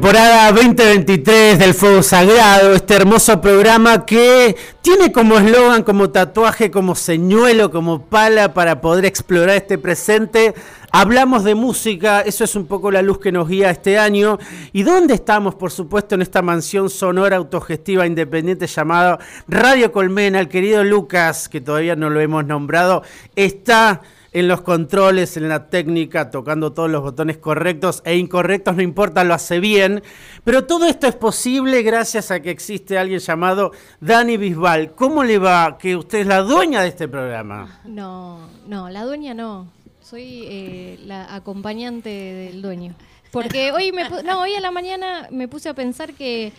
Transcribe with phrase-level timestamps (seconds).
[0.00, 6.94] Temporada 2023 del Fuego Sagrado, este hermoso programa que tiene como eslogan, como tatuaje, como
[6.94, 10.54] señuelo, como pala para poder explorar este presente.
[10.90, 14.38] Hablamos de música, eso es un poco la luz que nos guía este año.
[14.72, 15.54] ¿Y dónde estamos?
[15.54, 20.40] Por supuesto, en esta mansión sonora autogestiva independiente llamada Radio Colmena.
[20.40, 23.02] El querido Lucas, que todavía no lo hemos nombrado,
[23.36, 24.00] está
[24.32, 29.24] en los controles, en la técnica, tocando todos los botones correctos e incorrectos, no importa,
[29.24, 30.02] lo hace bien.
[30.44, 34.92] Pero todo esto es posible gracias a que existe alguien llamado Dani Bisbal.
[34.94, 35.78] ¿Cómo le va?
[35.78, 37.80] Que usted es la dueña de este programa.
[37.84, 39.66] No, no, la dueña no.
[40.00, 42.94] Soy eh, la acompañante del dueño.
[43.32, 46.52] Porque hoy me no, hoy a la mañana me puse a pensar que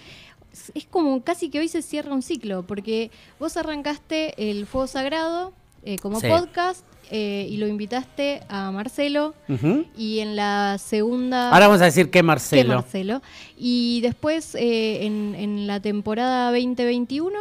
[0.53, 4.87] es- es como casi que hoy se cierra un ciclo, porque vos arrancaste el Fuego
[4.87, 6.27] Sagrado eh, como Sí.
[6.27, 9.85] podcast eh, y lo invitaste a Marcelo Ujú.
[9.97, 12.75] y en la segunda Ahora vamos a decir que que Marcelo.
[12.75, 13.21] Marcelo.
[13.57, 17.37] Y después eh, en, en la temporada 2021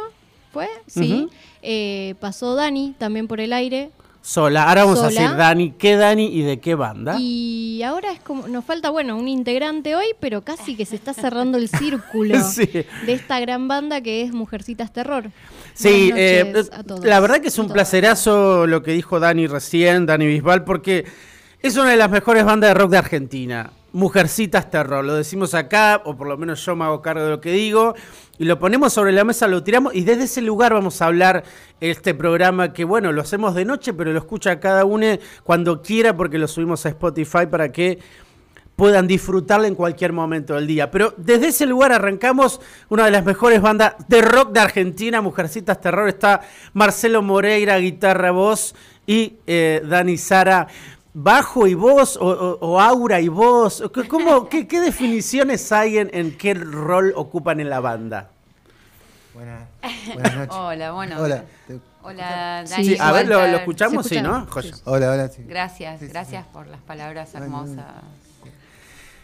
[0.51, 1.29] fue, sí, Ujú.
[1.61, 3.89] eh, pasó Dani también por el aire.
[4.21, 4.69] Sola.
[4.69, 7.15] Ahora vamos a decir Dani, ¿qué Dani y de qué banda?
[7.19, 11.13] Y ahora es como, nos falta, bueno, un integrante hoy, pero casi que se está
[11.13, 12.65] cerrando el círculo Sí.
[12.67, 15.31] de esta gran banda que es Mujercitas Terror.
[15.73, 16.53] Sí, eh,
[16.85, 21.05] todos la verdad que es un placerazo lo que dijo Dani recién, Dani Bisbal, porque
[21.61, 23.71] es una de las mejores bandas de rock de Argentina.
[23.93, 27.41] Mujercitas Terror, lo decimos acá, o por lo menos yo me hago cargo de lo
[27.41, 27.93] que digo,
[28.41, 31.43] y lo ponemos sobre la mesa, lo tiramos, y desde ese lugar vamos a hablar
[31.79, 35.05] este programa que, bueno, lo hacemos de noche, pero lo escucha cada uno
[35.43, 37.99] cuando quiera, porque lo subimos a Spotify para que
[38.75, 40.89] puedan disfrutarla en cualquier momento del día.
[40.89, 42.59] Pero desde ese lugar arrancamos
[42.89, 46.09] una de las mejores bandas de rock de Argentina, Mujercitas Terror.
[46.09, 46.41] Está
[46.73, 48.73] Marcelo Moreira, guitarra, voz,
[49.05, 50.65] y eh, Dani Sara,
[51.13, 53.83] bajo y voz, o, o- aura y voz.
[53.93, 58.30] ¿Qué- ¿Cómo, qué, definiciones hay en qué rol ocupan en la banda?
[59.33, 59.67] Buenas,
[60.13, 60.55] buenas noches.
[60.55, 61.19] Hola, bueno.
[61.21, 61.45] Hola.
[62.03, 62.85] Hola, Dani.
[62.85, 64.05] Sí, a ver, ¿lo, escuchamos?
[64.07, 64.21] ¿Se Sí?
[64.21, 64.45] ¿no?
[64.47, 64.71] Joya.
[64.85, 65.43] Hola, hola, sí.
[65.47, 66.49] Gracias, Sí, sí, gracias sí.
[66.51, 67.85] por las palabras Bueno, hermosas.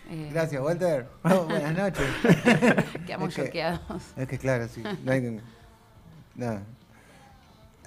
[0.09, 1.05] Eh, Gracias, Walter.
[1.23, 2.07] Oh, buenas noches.
[3.05, 3.81] Quedamos Es que- choqueados.
[4.15, 4.81] Es que claro, sí.
[5.03, 5.41] No hay que-
[6.35, 6.61] Nada.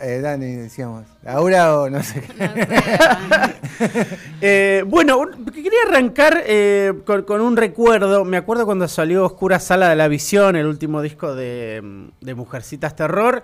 [0.01, 1.05] Eh, Dani, decíamos.
[1.27, 2.49] ¿Aura o no sé qué?
[2.49, 4.07] No sé.
[4.43, 8.25] Eh, bueno, quería arrancar eh, con, con un recuerdo.
[8.27, 12.35] Me acuerdo cuando salió Oscura Sala de la Visión, el último disco de, mm, de
[12.35, 13.43] Mujercitas Terror.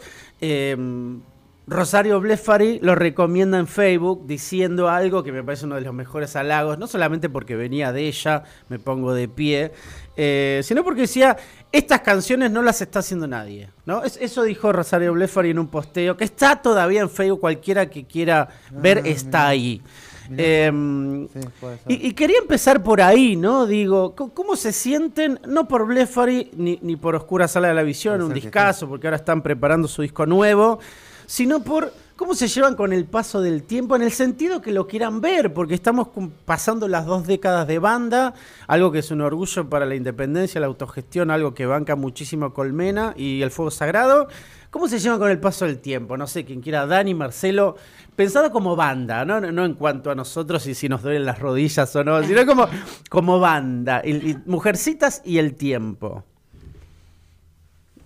[1.69, 6.37] Rosario Blefari lo recomienda en Facebook diciendo algo que me parece uno de los mejores
[6.37, 9.73] halagos, no solamente porque venía de ella, me pongo de pie,
[10.17, 11.37] eh, sino porque decía,
[11.73, 13.69] estas canciones no las está haciendo nadie.
[13.85, 14.05] ¿no?
[14.05, 18.05] Es- eso dijo Rosario Blefari en un posteo, que está todavía en Facebook, cualquiera que
[18.07, 19.49] quiera ver Ah, está mirá.
[19.49, 19.83] ahí.
[20.31, 20.45] Mirá.
[20.45, 21.41] Em, Sí,
[21.89, 23.67] y, y quería empezar por ahí, ¿no?
[23.67, 25.41] Digo, ¿cómo se sienten?
[25.49, 29.17] No por Blefari ni, ni por Oscura Sala de la Visión, un discazo, porque ahora
[29.17, 30.79] están preparando su disco nuevo,
[31.27, 34.87] sino por cómo se llevan con el paso del tiempo, en el sentido que lo
[34.87, 36.09] quieran ver, porque estamos
[36.47, 38.33] pasando las dos décadas de banda,
[38.67, 43.13] algo que es un orgullo para la independencia, la autogestión, algo que banca muchísimo Colmena
[43.17, 44.29] y el Fuego Sagrado.
[44.71, 46.17] ¿Cómo se llevan con el paso del tiempo?
[46.17, 47.77] No sé, quien quiera, Dani, Marcelo,
[48.15, 49.41] pensado como banda, ¿no?
[49.41, 52.45] No, no en cuanto a nosotros y si nos duelen las rodillas o no, sino
[52.47, 52.67] como,
[53.11, 56.25] como banda, y- y Mujercitas y el tiempo.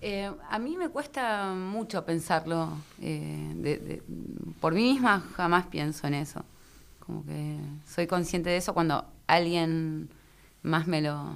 [0.01, 2.69] Eh, a mí me cuesta mucho pensarlo.
[3.01, 4.03] eh, de- de-
[4.59, 6.43] por mí misma jamás pienso en eso.
[6.99, 7.57] Como que
[7.87, 10.09] soy consciente de eso cuando alguien
[10.63, 11.33] más me lo,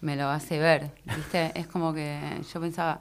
[0.00, 0.90] me lo hace ver.
[1.16, 1.52] ¿viste?
[1.58, 3.00] Es como que yo pensaba,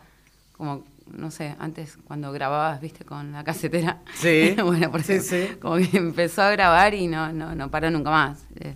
[0.56, 4.02] como, no sé, antes cuando grababas, viste, con la casetera.
[4.16, 4.56] Sí.
[4.64, 5.48] bueno, por Sí, sí.
[5.62, 8.46] como que empezó a grabar y no, no, no paró nunca más.
[8.56, 8.76] Eh,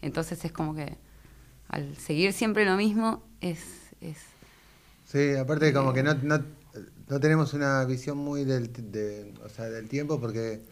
[0.00, 0.96] entonces es como que
[1.68, 3.92] al seguir siempre lo mismo es...
[4.00, 4.31] es
[5.12, 6.42] Sí, aparte como que no, no,
[7.08, 10.62] no tenemos una visión muy del, de, o sea, del tiempo porque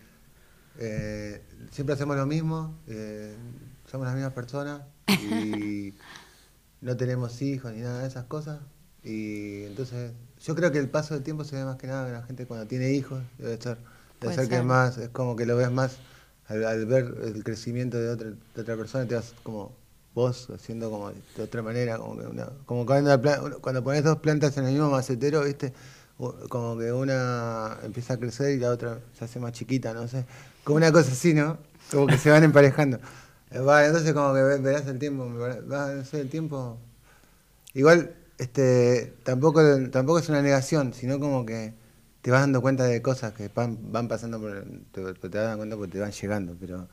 [0.79, 3.37] eh, siempre hacemos lo mismo, eh,
[3.85, 5.93] somos las mismas personas y
[6.81, 8.61] no tenemos hijos ni nada de esas cosas.
[9.05, 12.15] Y entonces, yo creo que el paso del tiempo se ve más que nada en
[12.15, 13.77] la gente cuando tiene hijos, debe ser,
[14.23, 14.61] debe ser que ser.
[14.61, 15.99] es más, es como que lo ves más
[16.47, 19.80] al, al ver el crecimiento de otra, de otra persona, te vas como
[20.15, 23.21] vos haciendo como de otra manera, como que una, como cuando,
[23.61, 25.73] cuando pones dos plantas en el mismo macetero, viste,
[26.49, 30.27] como que una empieza a crecer y la otra se hace más chiquita, no sé,
[30.65, 31.59] como una cosa así, ¿no?
[31.91, 32.99] Como que se van emparejando.
[33.51, 35.29] Eh, va, entonces como que ve- verás el tiempo,
[35.71, 36.79] va, no sé, el tiempo
[37.75, 39.61] Igual, este, tampoco,
[39.91, 41.75] tampoco es una negación, sino como que
[42.23, 45.59] te vas dando cuenta de cosas que van, van pasando, por, te, te vas dando
[45.59, 46.89] cuenta porque te van llegando, pero,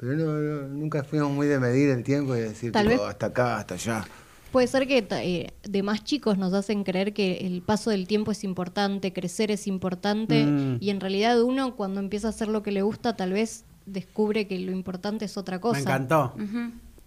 [0.00, 3.10] pero no, no, nunca fuimos muy de medir el tiempo y decir Tal tipo, vez-
[3.10, 4.04] hasta acá, hasta allá.
[4.50, 8.32] Puede ser que eh, de más chicos nos hacen creer que el paso del tiempo
[8.32, 10.78] es importante, crecer es importante, Mm.
[10.80, 14.48] y en realidad uno cuando empieza a hacer lo que le gusta tal vez descubre
[14.48, 15.74] que lo importante es otra cosa.
[15.76, 16.34] Me encantó.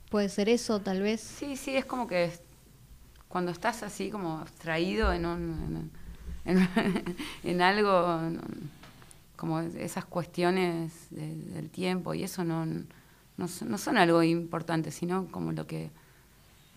[0.09, 1.19] Puede ser eso tal vez.
[1.21, 2.41] Sí, sí, es como que es-
[3.27, 5.91] cuando estás así como abstraído en un
[6.45, 6.69] en, en-
[7.43, 8.39] en algo en-
[9.43, 14.89] como esas cuestiones de- del tiempo y eso no, no, son- no son algo importante,
[14.89, 15.91] sino como lo que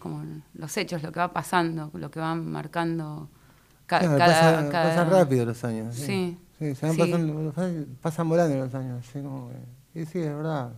[0.01, 0.25] como
[0.55, 3.29] los hechos, lo que va pasando, lo que van marcando
[3.87, 5.95] ca- Sí, cada, pasa- cada- pasan rápido los años.
[5.95, 6.39] Sí, Sí.
[6.59, 7.01] Sí, se van Sí.
[7.03, 7.53] pasando,
[8.03, 9.05] pasan volando los años.
[9.09, 10.71] así como que- y sí, es verdad.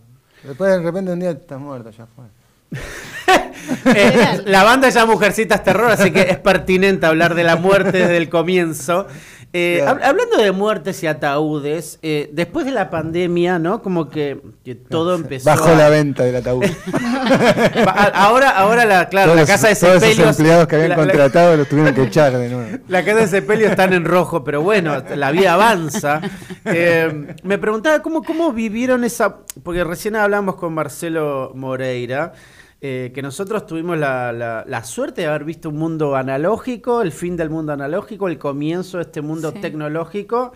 [0.43, 2.25] Después de repente un día estás muerto, ya fue.
[3.95, 8.17] Eh, la banda ya Mujercitas Terror, así que es pertinente hablar de la muerte desde
[8.17, 9.05] el comienzo.
[9.51, 13.81] Eh, hab- hablando de muertes y ataúdes, eh, después de la pandemia, ¿no?
[13.81, 15.49] Como que, que todo empezó.
[15.49, 16.65] Bajó a- la venta del ataúd.
[18.13, 20.39] Ahora, ahora la, claro, todos la casa de todos esos sepelios.
[20.39, 22.77] empleados que habían la- la- contratado los tuvieron que echar de nuevo.
[22.87, 26.21] La casa de sepelio están en rojo, pero bueno, la vida avanza.
[26.65, 29.37] Eh, me preguntaba cómo, cómo vivieron esa.
[29.63, 32.33] Porque recién hablamos con Marcelo Moreira,
[32.81, 37.11] eh, que nosotros tuvimos la, la- la suerte de haber visto un mundo analógico, el
[37.11, 39.59] fin del mundo analógico, el comienzo de este mundo Sí.
[39.59, 40.53] tecnológico,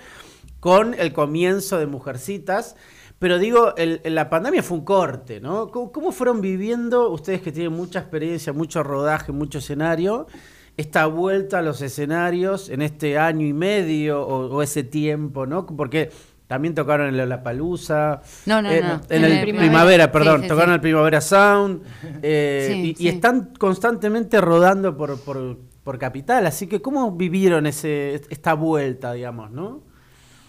[0.60, 2.76] con el comienzo de Mujercitas.
[3.20, 5.70] Pero digo, el- la pandemia fue un corte, ¿no?
[5.70, 10.28] ¿Cómo, cómo fueron viviendo ustedes que tienen mucha experiencia, mucho rodaje, mucho escenario,
[10.76, 15.66] esta vuelta a los escenarios en este año y medio o, o ese tiempo, ¿no?
[15.66, 16.10] Porque
[16.54, 18.22] también tocaron en la Palusa.
[18.46, 20.12] No, no, no, En en el el Primavera, Primavera.
[20.12, 20.76] perdón, Sí, sí, tocaron sí.
[20.76, 21.82] el Primavera Sound.
[22.22, 26.46] eh, y, están constantemente rodando por, por, por Capital.
[26.46, 29.82] Así que, ¿cómo vivieron ese, esta vuelta, digamos, no?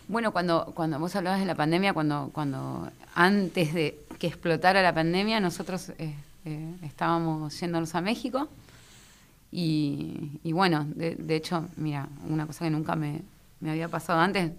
[0.07, 4.93] Bueno, cuando, cuando vos hablabas de la pandemia, cuando, cuando antes de que explotara la
[4.95, 6.15] pandemia, nosotros eh,
[6.45, 8.47] eh, estábamos yéndonos a México.
[9.51, 13.23] Y, y bueno, de, de hecho, mira, una cosa que nunca me,
[13.61, 14.53] me había pasado antes,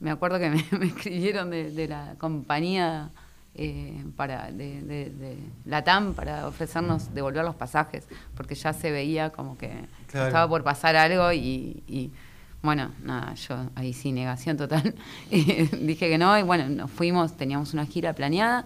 [0.00, 3.10] me acuerdo que me, me escribieron de, de la compañía
[3.54, 5.36] eh, para de, de, de
[5.66, 8.06] Latam para ofrecernos devolver los pasajes,
[8.36, 9.70] porque ya se veía como que
[10.06, 10.26] Claro.
[10.28, 12.10] estaba por pasar algo y, y,
[12.62, 14.94] bueno, nada, yo ahí sí, negación total.
[15.30, 15.42] Y
[15.86, 18.64] dije que no y bueno, nos fuimos, teníamos una gira planeada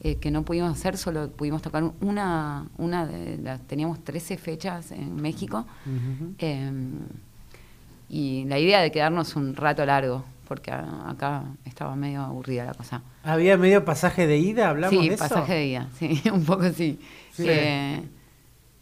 [0.00, 4.92] eh, que no pudimos hacer, solo pudimos tocar una, una de las, teníamos 13 fechas
[4.92, 5.66] en México.
[6.38, 6.70] Eh,
[8.08, 13.02] y la idea de quedarnos un rato largo, porque acá estaba medio aburrida la cosa.
[13.22, 14.70] ¿Había medio pasaje de ida?
[14.70, 15.22] ¿Hablamos Sí, de eso?
[15.28, 16.98] pasaje de ida, sí, un poco sí.
[17.32, 17.44] Sí.
[17.46, 18.02] Eh,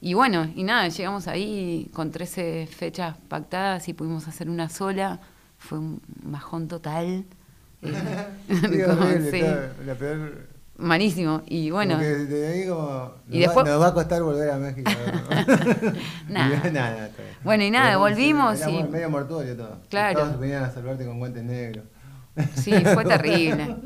[0.01, 5.21] y bueno, y nada, llegamos ahí con 13 fechas pactadas y pudimos hacer una sola.
[5.59, 7.25] Fue un bajón total.
[7.83, 7.93] Eh,
[8.49, 10.47] Sí, como, horrible, sí, claro, la peor-
[10.79, 11.43] malísimo.
[11.47, 14.57] Y bueno, de ahí como, Y nos, después- va, nos va a costar volver a
[14.59, 14.91] México.
[16.29, 16.49] Nada.
[16.49, 17.11] nada, nada.
[17.45, 19.79] Bueno, y nada, Pero volvimos era y- medio mortuorio todo.
[19.89, 20.21] Claro.
[20.21, 21.85] Todos venían a salvarte con guantes negros.
[22.57, 23.77] sí, fue terrible.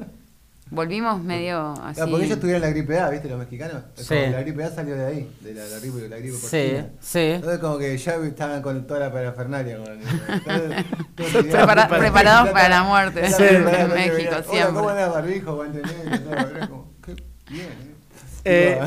[0.71, 1.97] Volvimos medio así.
[1.97, 3.29] Claro, porque ellos tuvieron la gripe A, ¿viste?
[3.29, 3.83] Los mexicanos.
[3.97, 4.07] Sí.
[4.15, 7.19] como La gripe A salió de ahí, de la, la gripe, la gripe Sí, sí.
[7.19, 9.79] Entonces como que ya estaban con toda la parafernalia.
[9.79, 10.85] Con Entonces,
[11.53, 13.29] Prepara- preparados para la muerte.
[13.31, 13.43] Sí.
[13.43, 14.75] En México, Hola, siempre.
[14.75, 15.57] ¿cómo andás, barbijo,
[16.69, 17.17] como, qué
[17.50, 17.95] bien, ¿eh?
[18.45, 18.81] Eh,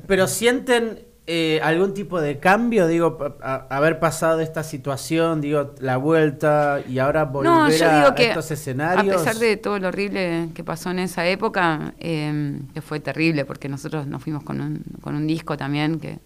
[0.06, 1.00] pero sienten
[1.32, 6.98] eh, algún tipo de cambio, digo, a- haber pasado esta situación, digo, la vuelta y
[6.98, 9.14] ahora volver No, yo a, digo a que estos escenarios.
[9.14, 13.44] a pesar de todo lo horrible que pasó en esa época, eh, que fue terrible,
[13.44, 16.18] porque nosotros nos fuimos con un, con un disco también, que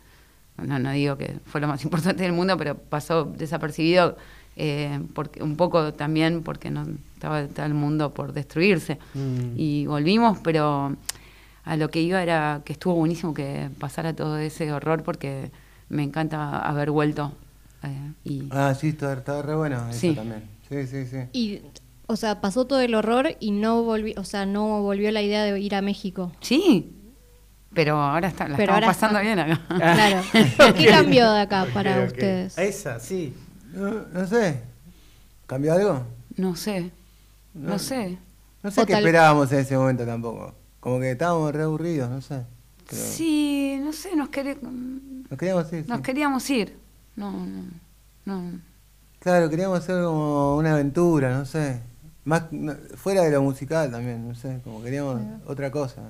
[0.57, 4.17] no, no digo que fue lo más importante del mundo, pero pasó desapercibido
[4.57, 8.99] eh, porque, un poco también porque no estaba, estaba el mundo por destruirse.
[9.13, 9.53] Mm.
[9.57, 10.97] Y volvimos, pero
[11.65, 15.51] a lo que iba era que estuvo buenísimo que pasara todo ese horror porque
[15.89, 17.33] me encanta haber vuelto.
[17.83, 20.15] eh, y Ah, sí, estaba, estaba re bueno eso Sí.
[20.15, 20.45] también.
[20.69, 21.19] Sí, sí, sí.
[21.33, 21.61] Y,
[22.07, 25.43] o sea, pasó todo el horror y no volvió, o sea, no volvió la idea
[25.45, 26.33] de ir a México.
[26.41, 26.91] Sí,
[27.75, 29.61] Pero ahora está, la Pero estamos ahora pasando está- bien acá.
[30.63, 30.75] Claro.
[30.77, 32.57] ¿Qué cambió de acá para ustedes?
[32.57, 33.35] Esa, sí.
[33.75, 34.61] No, no sé.
[35.47, 36.07] ¿Cambió algo?
[36.37, 36.91] No sé,
[37.53, 38.17] no sé.
[38.63, 40.55] No sé O qué tal- esperábamos en ese momento tampoco.
[40.85, 42.43] Como que estábamos re aburridos, no sé.
[42.91, 45.89] Sí, no sé, nos, quere- Nos queríamos ir.
[45.89, 46.03] nos sí.
[46.03, 46.77] queríamos ir.
[47.17, 47.63] No, no,
[48.27, 48.61] no.
[49.19, 51.81] Claro, queríamos hacer como una aventura, no sé.
[52.27, 54.61] Más no, fuera de lo musical también, no sé.
[54.63, 56.03] Como queríamos otra cosa.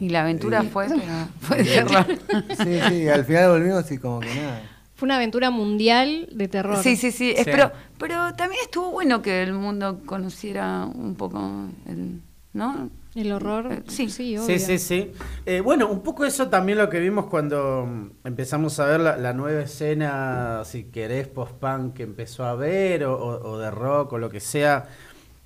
[0.00, 0.86] Y la aventura fue,
[1.40, 2.06] fue de terror.
[2.62, 4.62] Sí, sí, al final volvimos y como que nada.
[4.94, 6.80] Fue una aventura mundial de terror.
[6.80, 7.30] Sí, sí, sí.
[7.32, 7.50] es- Sí.
[7.50, 11.40] Pero, pero también estuvo bueno que el mundo conociera un poco
[11.88, 12.20] el,
[12.52, 12.90] ¿no?
[13.14, 13.72] El horror.
[13.72, 14.08] Eh, sí.
[14.10, 14.46] sí, obvio.
[14.46, 15.12] Sí, sí, sí.
[15.46, 17.88] Eh, bueno, un poco eso también lo que vimos cuando
[18.24, 23.14] empezamos a ver la, la nueva escena, si querés, post-punk que empezó a ver, o,
[23.16, 24.86] o- o de rock, o lo que sea,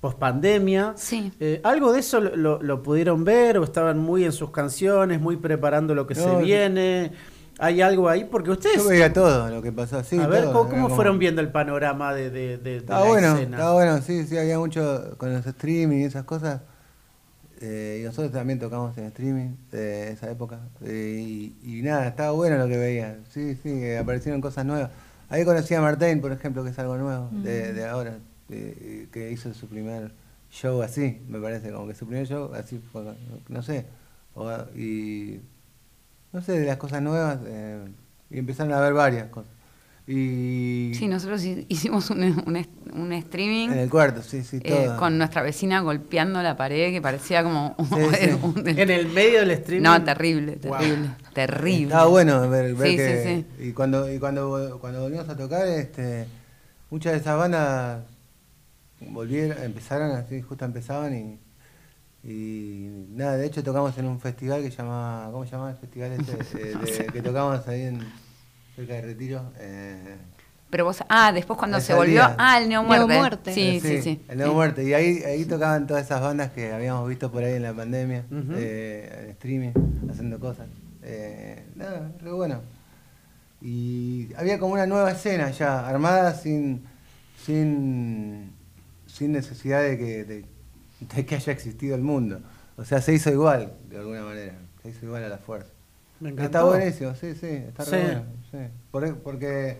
[0.01, 0.93] post-pandemia.
[0.95, 1.31] Sí.
[1.39, 5.21] Eh, ¿Algo de eso lo, lo- lo pudieron ver o estaban muy en sus canciones,
[5.21, 7.11] muy preparando lo que No, se viene?
[7.61, 8.23] ¿Hay algo ahí?
[8.23, 8.77] Porque ustedes...
[8.81, 10.17] Yo veía todo lo que pasó, sí.
[10.17, 13.01] a ver, todo, ¿cómo, cómo como- fueron viendo el panorama de, de, de- de Estaba
[13.01, 13.57] la bueno, escena?
[13.57, 16.61] estaba bueno, sí, sí, había mucho con los streaming y esas cosas.
[17.61, 20.59] Eh, y nosotros también tocamos en streaming de esa época.
[20.85, 23.17] Eh, y, y nada, estaba bueno lo que veía.
[23.33, 24.91] Sí, sí, eh, aparecieron cosas nuevas.
[25.29, 29.53] Ahí conocí a Martín, por ejemplo, que es algo nuevo de, de ahora, que hizo
[29.53, 30.11] su primer
[30.49, 33.03] show así, me parece, como que su primer show así fue,
[33.49, 33.85] no sé.
[34.33, 35.39] O- y
[36.33, 37.39] no sé, de las cosas nuevas,
[38.31, 39.51] y empezaron a ver varias cosas.
[40.11, 45.19] Y Sí, nosotros hi- hicimos un, un, streaming en el cuarto, sí, sí, eh, con
[45.19, 48.29] nuestra vecina golpeando la pared que parecía como un- Sí, sí.
[48.41, 49.83] un- En el medio del streaming.
[49.83, 50.77] No, terrible, Wow.
[50.79, 51.83] terrible, terrible.
[51.83, 55.67] Estaba bueno ver, ver Sí, que sí, y cuando y cuando cuando volvimos a tocar,
[55.67, 56.25] este
[56.89, 58.01] muchas de esas bandas
[59.01, 61.39] volvieron, empezaron así, justo empezaban y
[62.27, 65.77] y nada, de hecho tocamos en un festival que se llama, ¿cómo se llama el
[65.77, 66.33] festival ese?
[66.57, 66.73] Eh,
[67.05, 67.99] de- que tocamos ahí en
[68.79, 69.51] cerca de Retiro.
[69.59, 70.15] Eh,
[70.69, 72.35] Pero vos, ah, después cuando se volvió, Salida.
[72.39, 73.07] ah, el Neomuerte.
[73.07, 73.53] Neomuerte.
[73.53, 74.21] Sí, sí, sí.
[74.29, 74.83] El Nuevo Muerte.
[74.83, 78.25] Y ahí, ahí tocaban todas esas bandas que habíamos visto por ahí en la pandemia,
[78.55, 79.71] eh, en streaming,
[80.09, 80.67] haciendo cosas.
[81.03, 82.61] Eh, nada, re bueno.
[83.61, 86.83] Y había como una nueva escena ya, armada sin,
[87.45, 88.53] sin,
[89.07, 90.45] sin necesidad de que, de,
[91.15, 92.39] de que haya existido el mundo.
[92.77, 94.53] O sea, se hizo igual, de alguna manera.
[94.81, 95.71] Se hizo igual a la fuerza.
[96.19, 98.23] Me Está buenísimo, sí, sí, está re bueno.
[98.51, 98.57] sí.
[98.91, 99.77] Por- porque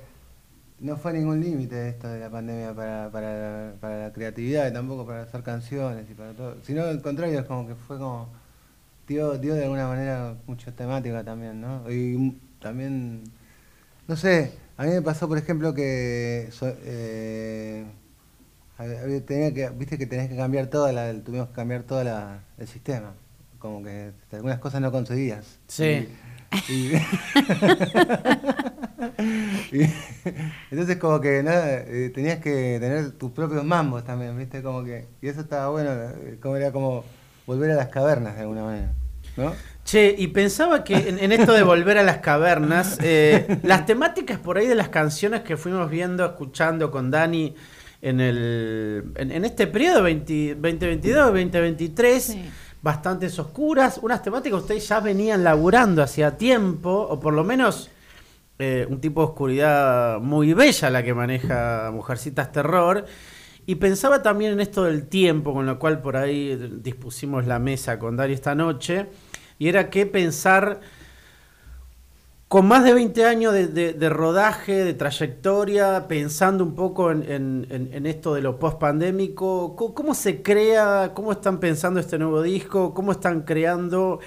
[0.79, 5.05] no fue ningún límite esto de la pandemia para, para, para la creatividad y tampoco
[5.05, 6.55] para hacer canciones y para todo.
[6.63, 8.29] Sino al contrario, es como que fue como.
[9.07, 11.89] dio, dio de alguna manera mucha temática también, ¿no?
[11.91, 13.23] Y también.
[14.07, 16.49] No sé, a mí me pasó, por ejemplo, que.
[16.51, 17.85] so- eh,
[19.25, 22.01] tenía que, viste que tenés que cambiar toda la, tuvimos que cambiar todo
[22.57, 23.13] el sistema.
[23.59, 25.59] Como que algunas cosas no conseguías.
[25.67, 26.07] Sí.
[26.69, 26.95] Y- y-
[29.71, 29.89] y-
[30.71, 35.05] entonces como que nada, eh, tenías que tener tus propios mambos también, viste, como que,
[35.21, 37.03] y eso estaba bueno, eh, como era como
[37.45, 38.91] volver a las cavernas de alguna manera,
[39.37, 39.53] ¿no?
[39.85, 44.37] Che, y pensaba que en, en esto de volver a las cavernas, eh, las temáticas
[44.39, 47.55] por ahí de las canciones que fuimos viendo, escuchando con Dani
[48.01, 52.49] en, el, en, en este periodo 20 2022-2023, Sí.
[52.81, 57.89] Bastantes oscuras, unas temáticas que ustedes ya venían laburando hacía tiempo, o por lo menos
[58.57, 63.05] eh, un tipo de oscuridad muy bella la que maneja Mujercitas Terror.
[63.65, 67.99] Y pensaba también en esto del tiempo, con lo cual por ahí dispusimos la mesa
[67.99, 69.07] con Dani esta noche,
[69.59, 70.79] y era que pensar
[72.49, 78.33] con más de 20 años de, de- rodaje, de trayectoria, pensando un poco en, esto
[78.33, 81.13] de lo post-pandémico, ¿cómo, se crea?
[81.13, 82.95] ¿Cómo están pensando este nuevo disco?
[82.95, 84.19] ¿Cómo están creando?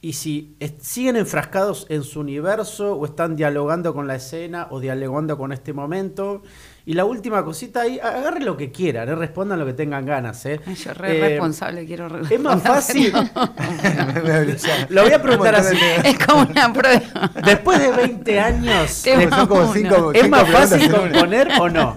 [0.00, 5.38] Y si siguen enfrascados en su universo o están dialogando con la escena o dialogando
[5.38, 6.42] con este momento.
[6.88, 9.14] Y la última cosita ahí, agarren lo que quieran, ¿eh?
[9.14, 10.46] respondan lo que tengan ganas.
[10.46, 10.58] ¿eh?
[10.64, 13.12] Ay, Yo re Eh, responsable quiero re- Es más fácil.
[14.88, 15.76] Lo voy a preguntar así.
[16.02, 17.30] Es como una prueba.
[17.44, 19.72] Después de 20 años, Te Son como uno.
[19.74, 21.94] cinco, ¿es cinco más fácil componer o no?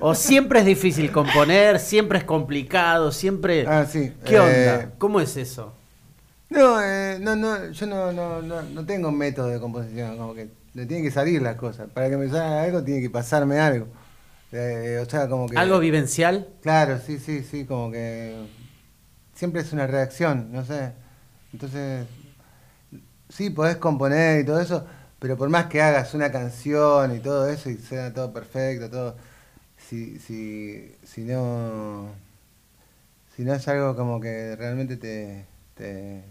[0.00, 1.80] ¿O siempre es difícil componer?
[1.80, 3.10] ¿Siempre es complicado?
[3.10, 3.66] ¿Siempre.?
[3.66, 4.12] Ah, sí.
[4.24, 4.90] ¿Qué eh, onda?
[4.98, 5.74] ¿Cómo es eso?
[6.50, 10.50] No, eh, no, no, yo no, no, no, no tengo método de composición, como que
[10.74, 11.88] me tienen que salir las cosas.
[11.92, 13.88] Para que me salga algo tiene que pasarme algo.
[14.52, 15.56] Eh, o sea, como que...
[15.56, 16.48] ¿Algo vivencial?
[16.60, 18.34] Claro, sí, sí, sí, como que
[19.34, 20.92] siempre es una reacción, no sé.
[21.52, 22.06] Entonces,
[23.28, 24.86] sí, podés componer y todo eso,
[25.18, 29.16] pero por más que hagas una canción y todo eso y sea todo perfecto, todo,
[29.76, 32.08] si, si, si no,
[33.36, 36.22] si no es algo como que realmente te, te,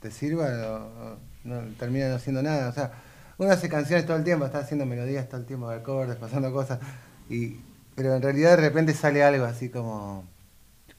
[0.00, 2.68] te sirva, no termina no haciendo nada.
[2.68, 2.92] O sea,
[3.38, 6.78] uno hace canciones todo el tiempo, está haciendo melodías todo el tiempo, acordes, pasando cosas,
[7.28, 7.58] y,
[7.94, 10.24] pero en realidad de repente sale algo así como,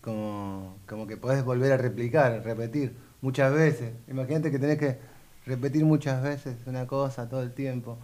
[0.01, 3.93] como, como que podés volver a replicar, repetir muchas veces.
[4.09, 4.99] Imagínate que tenés que
[5.45, 7.97] repetir muchas veces una cosa todo el tiempo.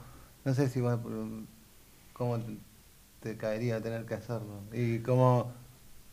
[0.46, 1.00] No sé si vos,
[2.14, 2.40] cómo
[3.22, 4.62] te, caería tener que hacerlo.
[4.74, 5.54] Y como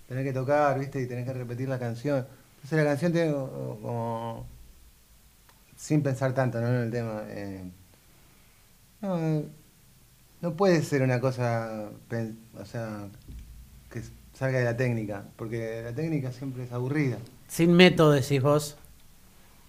[0.09, 1.03] tener que tocar, ¿viste?
[1.03, 2.27] Y tener que repetir la canción.
[2.57, 4.47] Entonces la canción tiene como, como-
[5.77, 6.69] sin pensar tanto, ¿no?
[6.69, 7.23] En el tema.
[7.29, 7.71] eh,
[9.01, 9.49] no, eh,
[10.41, 11.91] no puede ser una cosa,
[12.59, 13.09] o sea,
[13.91, 14.03] que
[14.35, 17.19] salga de la técnica, porque la técnica siempre es aburrida.
[17.49, 18.77] Sin método, decís vos.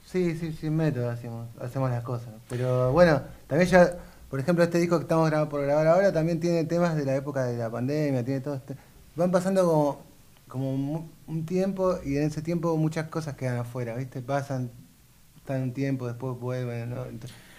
[0.05, 2.29] Sí, sí, sin método hacemos, hacemos las cosas.
[2.49, 3.95] Pero bueno, también ya,
[4.29, 7.15] por ejemplo, este disco que estamos grabando por grabar ahora también tiene temas de la
[7.15, 8.75] época de la pandemia, tiene todo este-
[9.15, 10.03] Van pasando como,
[10.47, 14.21] como un tiempo y en ese tiempo muchas cosas quedan afuera, ¿viste?
[14.21, 14.71] Pasan,
[15.35, 16.95] están un tiempo, después vuelven,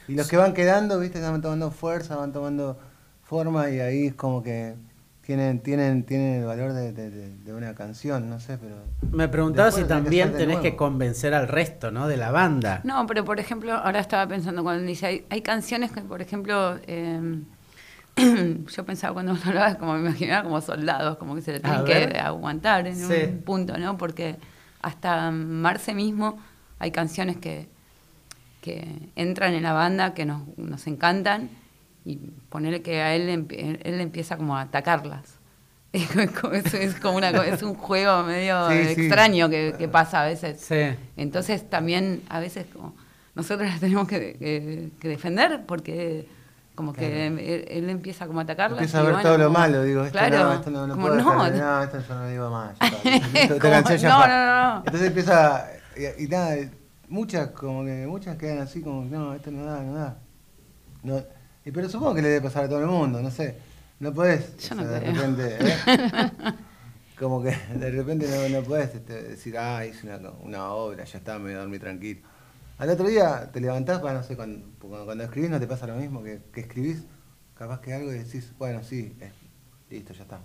[0.08, 1.20] Y los que van quedando, ¿viste?
[1.20, 2.78] Van tomando fuerza, van tomando
[3.30, 4.75] forma y ahí es como que
[5.22, 8.75] tienen, tienen, tienen el valor de, de- de- de una canción, no sé, pero...
[9.12, 12.08] Me preguntaba si que también tenés que convencer al resto, ¿no?
[12.08, 12.80] De la banda.
[12.82, 16.76] No, pero por ejemplo, ahora estaba pensando cuando dice, hay, hay canciones que, por ejemplo,
[16.88, 17.20] eh,
[18.76, 21.84] yo pensaba cuando uno hablaba, como me imaginaba como soldados, como que se le tienen
[21.84, 23.04] que aguantar en Sí.
[23.28, 23.96] un punto, ¿no?
[23.96, 24.37] Porque
[24.82, 26.38] hasta Marce mismo
[26.80, 27.68] hay canciones que,
[28.60, 31.50] que entran en la banda, que nos, nos encantan,
[32.04, 32.16] y
[32.49, 33.28] ponerle que a él,
[33.83, 35.38] él empieza como a atacarlas.
[35.92, 39.00] Es como, es, es como una, es un juego medio Sí, sí.
[39.02, 40.61] extraño que, que pasa a veces.
[40.61, 40.97] Sí.
[41.16, 42.95] Entonces también a veces como
[43.35, 46.28] nosotros las tenemos que, que- que defender porque
[46.76, 47.38] como que él,
[47.69, 48.78] él empieza como a atacarlas.
[48.78, 50.95] Empieza a ver bueno, todo lo como- malo, digo, esto claro, no, esto no, no
[50.95, 52.76] como puedo no, no, esto yo no digo más.
[53.35, 54.76] Esta Como, canción ya no, no, no, no.
[54.87, 55.69] Entonces empieza,
[56.19, 56.57] y, y nada,
[57.09, 60.19] muchas como que, muchas quedan así como, no, esto no da, no da.
[61.02, 61.21] No,
[61.70, 63.56] y, pero supongo que le debe pasar a todo el mundo, no sé.
[64.00, 65.76] No podés, Yo o no sea, de repente, ¿eh?
[67.18, 71.18] como que de repente no, no podés este, decir, ah, hice una, una obra, ya
[71.18, 72.21] está, me voy a dormir tranquilo.
[72.78, 75.86] Al otro día te levantás, para no sé, cuando, cuando, cuando escribís no te pasa
[75.86, 77.04] lo mismo, que, que escribís
[77.54, 79.30] capaz que algo y decís, bueno, sí, eh,
[79.90, 80.40] listo, ya está.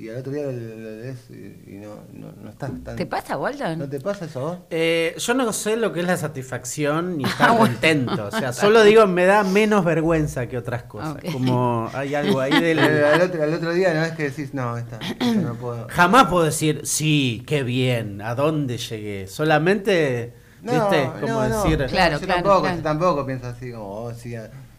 [0.00, 2.96] Y al otro día lo, lees y, y no, no, no estás tan...
[2.96, 3.76] ¿Te pasa, Walter?
[3.76, 4.58] ¿No te pasa eso a vos?
[4.70, 7.74] Eh, yo no sé lo que es la satisfacción ni estar Ah, bueno.
[7.74, 8.24] contento.
[8.24, 11.16] O sea, solo digo, me da menos vergüenza que otras cosas.
[11.30, 12.78] Como hay algo ahí del.
[13.10, 15.86] Al, otro, al otro día no es que decís, no, esta, esta no puedo.
[15.90, 19.26] Jamás puedo decir, sí, qué bien, a dónde llegué.
[19.26, 20.32] Solamente,
[20.62, 21.10] No, ¿viste?
[21.20, 21.62] Como no, no.
[21.62, 21.86] decir.
[21.88, 22.76] Claro, yo claro, tampoco, claro.
[22.78, 24.34] yo tampoco pienso así como, oh, sí.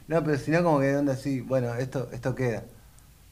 [0.07, 2.63] No, pero sino como que de onda así, bueno, esto, esto queda.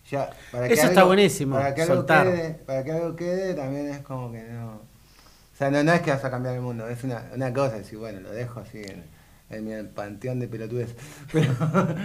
[0.09, 3.99] Ya, para Eso está buenísimo, Para que, algo quede, para que algo quede también es
[3.99, 4.71] como que no.
[4.73, 7.77] O sea, no, no es que vas a cambiar el mundo, es una, una cosa,
[7.77, 9.03] decir, bueno, lo dejo así en,
[9.49, 10.95] en mi panteón de pelotudes.
[11.31, 11.53] Pero,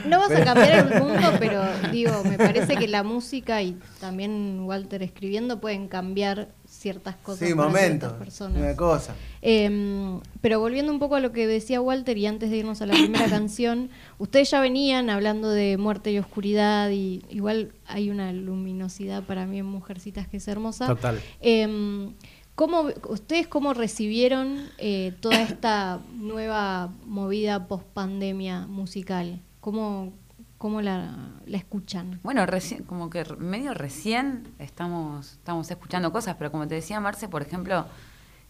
[0.07, 1.63] No vas a cambiar el mundo, pero
[1.93, 6.49] digo, me parece que la música y también Walter escribiendo pueden cambiar
[6.85, 8.61] ciertas cosas Sí, para momentos, ciertas personas.
[8.61, 9.15] una cosa.
[9.41, 12.87] Eh, pero volviendo un poco a lo que decía Walter y antes de irnos a
[12.87, 18.35] la primera canción, ustedes ya venían hablando de muerte y oscuridad y igual hay una
[18.35, 20.87] luminosidad para mí en Mujercitas que es hermosa.
[20.87, 21.19] Total.
[21.41, 22.13] Eh,
[22.55, 29.41] ¿cómo, ¿Ustedes cómo recibieron eh, toda esta nueva movida post pandemia musical?
[29.61, 30.13] ¿Cómo,
[30.59, 31.15] cómo la,
[31.47, 32.21] la escuchan?
[32.23, 37.29] Bueno, recién, como que medio recién estamos, estamos escuchando cosas, pero como te decía Marce,
[37.29, 37.87] por ejemplo,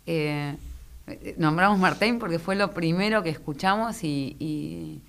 [0.07, 0.57] eh,
[1.07, 5.01] eh, nombramos Martín porque fue lo primero que escuchamos y, y-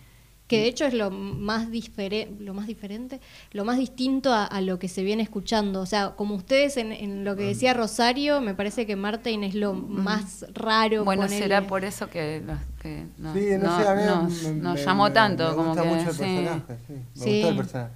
[0.48, 3.20] Que de hecho es lo más, difere- lo más diferente,
[3.52, 5.82] lo más distinto a, a lo que se viene escuchando.
[5.82, 9.56] O sea, como ustedes en, en lo que decía Rosario, me parece que Martin es
[9.56, 11.04] lo más raro.
[11.04, 11.42] bueno, ponele.
[11.42, 14.52] será por eso que, los- que nos, Sí, no, no- sé, a mí nos, me,
[14.62, 15.50] nos me- llamó me- tanto.
[15.50, 16.20] me como gusta que, mucho el sí.
[16.22, 16.94] personaje, sí.
[16.94, 17.32] Me Sí.
[17.34, 17.92] gustó el personaje.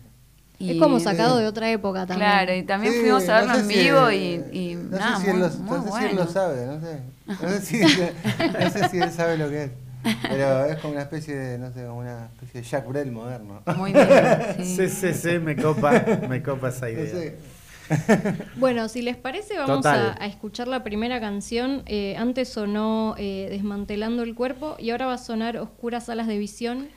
[0.60, 2.30] Es Y- como sacado de otra época también.
[2.32, 4.76] Claro, y también Sí, fuimos a verlo no sé en si vivo él- y, y
[4.76, 6.08] no nada, sé si él muy, lo, muy no sé si bueno.
[6.10, 7.00] él lo sabe, no sé.
[7.28, 7.80] No sé, si,
[8.64, 9.72] no sé si él sabe lo que es.
[10.22, 13.62] Pero es como una especie de, no sé, una especie de Jack Brel moderno.
[13.78, 14.08] Muy bien,
[14.58, 14.66] sí.
[14.66, 17.34] Sí, sí, sí, me copa, me copa esa idea.
[18.56, 21.84] Bueno, si les parece, vamos a, a escuchar la primera canción.
[21.88, 26.38] Eh, antes sonó eh, Desmantelando el cuerpo y ahora va a sonar Oscuras Salas de
[26.38, 26.90] Visión.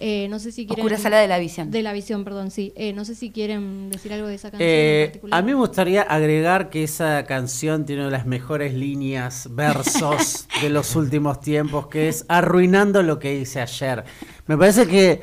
[0.00, 0.84] Eh, no sé si quieren.
[0.84, 1.70] Oscura sala de la visión.
[1.70, 2.72] De la visión, perdón, sí.
[2.74, 5.38] Eh, no sé si quieren decir algo de esa canción en Eh, particular.
[5.38, 10.48] a mí me gustaría agregar que esa canción tiene una de las mejores líneas, versos
[10.62, 14.04] de los últimos tiempos, que es arruinando lo que hice ayer.
[14.46, 15.20] Me parece que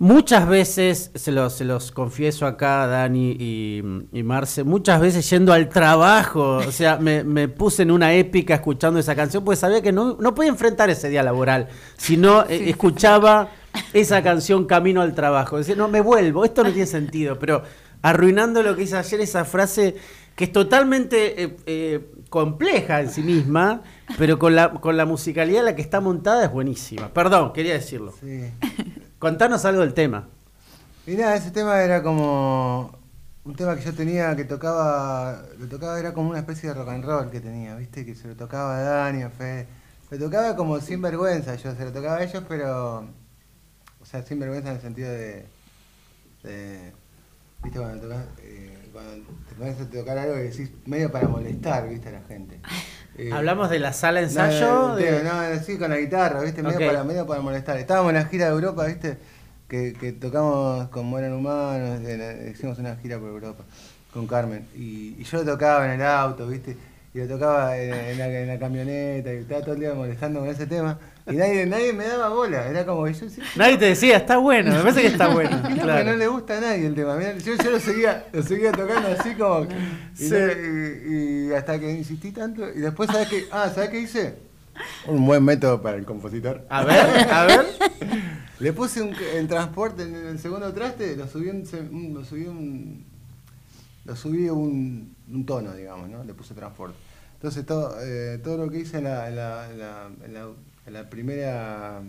[0.00, 5.52] Muchas veces, se los, se los confieso acá, Dani y, y Marce, muchas veces yendo
[5.52, 9.82] al trabajo, o sea, me, me puse en una épica escuchando esa canción, porque sabía
[9.82, 13.50] que no, no podía enfrentar ese día laboral, si no eh, escuchaba
[13.92, 15.58] esa canción camino al trabajo.
[15.58, 17.62] Decía, no, me vuelvo, esto no tiene sentido, pero
[18.02, 19.96] arruinando lo que hice ayer, esa frase
[20.36, 23.82] que es totalmente eh, eh, compleja en sí misma,
[24.18, 27.08] pero con la, con la musicalidad en la que está montada es buenísima.
[27.08, 28.14] Perdón, quería decirlo.
[28.20, 28.44] Sí.
[29.18, 30.28] Contanos algo del tema.
[31.06, 32.96] Mirá, ese tema era como
[33.44, 36.90] un tema que yo tenía que tocaba, lo tocaba era como una especie de rock
[36.90, 38.04] and roll que tenía, ¿viste?
[38.04, 39.66] Que se lo tocaba a Dani, a Fe.
[40.10, 43.08] Lo tocaba como sin vergüenza, yo se lo tocaba a ellos, pero
[44.08, 45.44] sea, sin vergüenza en el sentido de,
[46.42, 46.92] de
[47.62, 47.78] ¿viste?
[47.78, 52.08] Cuando tocas, eh, cuando te pones a tocar algo y decís medio para molestar, ¿viste?
[52.08, 52.58] A la gente.
[53.20, 54.64] Eh, Hablamos de la sala de ensayo.
[54.90, 56.62] no, de- no, no, sí, con la guitarra, ¿viste?
[56.62, 57.76] Medio, para, medio para molestar.
[57.76, 59.18] Estábamos en la gira de Europa, ¿viste?
[59.66, 63.64] Que, que tocamos con Mueran Humanos, en la- hicimos una gira por Europa
[64.12, 64.68] con Carmen.
[64.76, 66.76] Y, y yo tocaba en el auto, ¿viste?
[67.18, 70.38] Y lo tocaba en, en la, en la camioneta y estaba todo el día molestando
[70.40, 70.96] con ese tema.
[71.26, 72.68] Y nadie, nadie me daba bola.
[72.68, 73.40] Era como que yo sí.
[73.56, 75.60] Nadie te decía, está bueno, me parece que está bueno.
[75.82, 76.10] Claro.
[76.12, 77.16] no le gusta a nadie el tema.
[77.16, 79.64] Mirá, yo, yo lo seguía, lo seguía tocando así como.
[79.64, 79.68] Y,
[80.16, 80.30] Sí.
[80.30, 82.68] no- y- y hasta que insistí tanto.
[82.70, 83.44] Y después, ¿sabes qué?
[83.50, 84.34] Ah, ¿sabes qué hice?
[85.08, 86.64] Un buen método para el compositor.
[86.70, 87.00] A ver,
[87.32, 87.66] a ver.
[88.60, 93.04] Le puse un, en transporte en el segundo traste, lo subí un- lo subí un,
[94.04, 96.24] lo subí un, un tono, digamos, ¿no?
[96.24, 96.96] Le puse transporte.
[97.38, 99.68] Entonces todo, eh, todo lo que hice en la, en la,
[100.86, 102.02] en la, primera,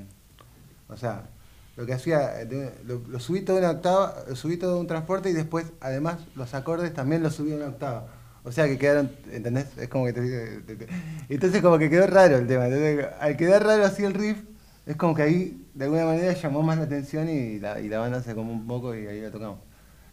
[0.88, 1.30] o sea,
[1.78, 5.34] lo que hacía, eh, lo, subí todo una octava, lo subí todo un transporte y
[5.34, 8.08] después, además, los acordes también los subí una octava.
[8.44, 9.68] O sea que quedaron, ¿entendés?
[9.78, 10.88] Es como que te, te- te-
[11.30, 12.65] Entonces como que quedó raro el tema.
[12.68, 14.38] Entonces, al quedar raro así el riff,
[14.86, 18.00] es como que ahí de alguna manera llamó más la atención y la, y la
[18.00, 19.60] banda se como un poco y ahí la tocamos.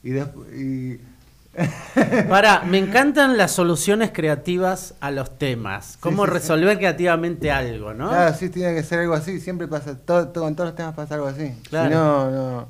[0.02, 0.52] Y después...
[0.54, 1.00] Y...
[2.28, 5.96] Para, me encantan las soluciones creativas a los temas.
[6.00, 6.34] Cómo sí, sí.
[6.34, 8.08] resolver creativamente algo, ¿no?
[8.10, 10.94] Claro, sí, tiene que ser algo así, siempre pasa, todo, todo- con todos los temas
[10.94, 11.52] pasa algo así.
[11.68, 11.88] Claro.
[11.88, 12.68] Si no, no,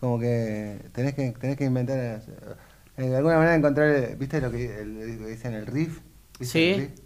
[0.00, 2.20] como que tenés que, tenés que inventar, eh,
[2.96, 6.00] de alguna manera encontrar, eh, ¿viste lo que, el- lo que dicen el riff?
[6.38, 6.68] ¿Viste Sí.
[6.72, 7.00] el riff?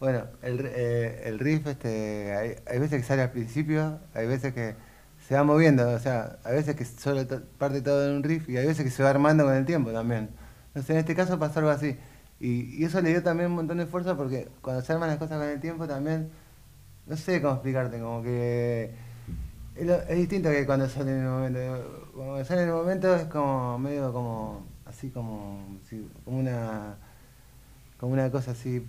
[0.00, 4.54] Bueno, el, eh, el riff, este, hay, hay veces que sale al principio, hay veces
[4.54, 4.74] que
[5.28, 7.24] se va moviendo, o sea, hay veces que solo
[7.58, 9.92] parte todo en un riff y hay veces que se va armando con el tiempo
[9.92, 10.30] también.
[10.70, 11.96] Entonces en este caso pasó algo así.
[12.38, 15.18] Y, y eso le dio también un montón de fuerza porque cuando se arman las
[15.18, 16.30] cosas con el tiempo también
[17.06, 18.92] no sé cómo explicarte, como que
[19.76, 21.58] es, lo- es distinto que cuando sale en el momento.
[22.14, 26.94] Cuando sale en el momento es como medio como así como sí, como una
[27.98, 28.86] como una cosa así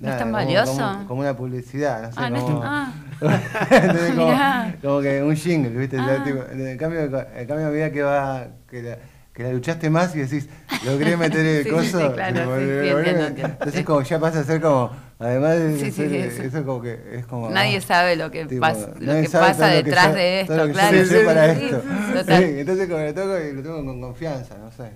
[0.00, 0.72] ¿No es tan como- valioso?
[0.76, 2.62] Como, como una publicidad, no sé, Ah, no es como,
[3.70, 5.98] Entonces, que un jingle, ¿viste?
[5.98, 6.22] Ah.
[6.24, 8.98] Tipo, en cambio, en cambio a medida que va que la,
[9.34, 10.48] que la luchaste más y decís,
[10.84, 11.84] logré meter el Sí, coso.
[11.84, 13.52] sí, claro, sí, sí, logré- entiendo, entiendo.
[13.58, 16.42] Entonces como ya pasa a ser como, además de Sí, sí, ser- sí, eso.
[16.44, 17.50] eso como que es como...
[17.50, 19.82] Nadie ah, sabe lo que tipo, pasa, lo nadie que sabe pasa todo lo que
[19.82, 20.96] detrás yo- de todo lo esto, que claro.
[20.96, 21.82] yo sé Sí, para sí, esto.
[22.60, 24.90] entonces como lo toco y lo toco con confianza, no sé.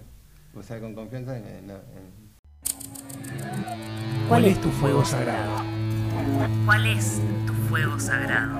[0.56, 2.18] O sea, con confianza en, en- en-
[4.28, 5.64] ¿Cuál es tu fuego sagrado?
[6.64, 8.58] ¿Cuál es tu fuego sagrado?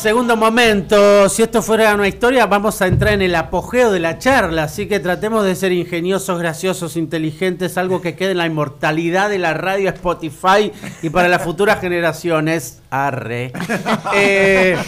[0.00, 4.18] Segundo momento, si esto fuera una historia, vamos a entrar en el apogeo de la
[4.18, 9.28] charla, así que tratemos de ser ingeniosos, graciosos, inteligentes, algo que quede en la inmortalidad
[9.28, 12.80] de la radio Spotify y para las futuras generaciones.
[12.88, 13.52] Arre.
[14.14, 14.78] Eh,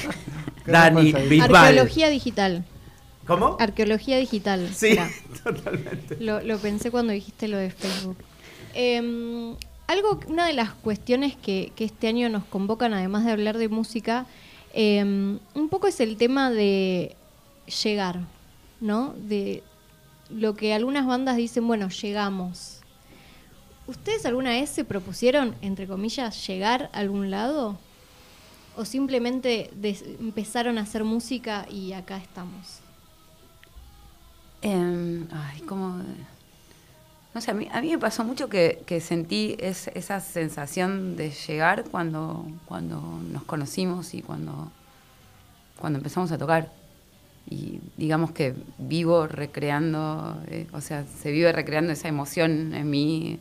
[0.65, 1.13] Dani.
[1.13, 1.57] Bisbal.
[1.57, 2.65] Arqueología digital.
[3.27, 3.59] ¿Cómo?
[3.61, 4.71] Arqueología digital.
[4.75, 4.97] Sí,
[5.45, 6.17] totalmente.
[6.21, 8.17] Lo, lo pensé cuando dijiste lo de Facebook.
[8.73, 9.55] Eh,
[9.89, 13.69] algo, una de las cuestiones que, que este año nos convocan, además de hablar de
[13.69, 14.25] música,
[14.73, 17.17] eh, un poco es el tema de
[17.83, 18.21] llegar,
[18.81, 19.15] ¿no?
[19.17, 19.63] De
[20.31, 22.81] lo que algunas bandas dicen, bueno, llegamos.
[23.87, 27.79] ¿Ustedes alguna vez se propusieron, entre comillas, llegar a algún lado?
[28.77, 29.71] ¿O simplemente
[30.21, 32.81] empezaron a hacer música y acá estamos?
[34.63, 36.03] Em, ay, como...
[37.35, 41.31] No sé, a mí, a mí me pasó mucho que, sentí es- esa sensación de
[41.31, 43.01] llegar cuando, cuando
[43.33, 44.71] nos conocimos y cuando,
[45.79, 46.71] cuando empezamos a tocar.
[47.49, 53.39] Y digamos que vivo recreando, eh, o sea, se vive recreando esa emoción en mí,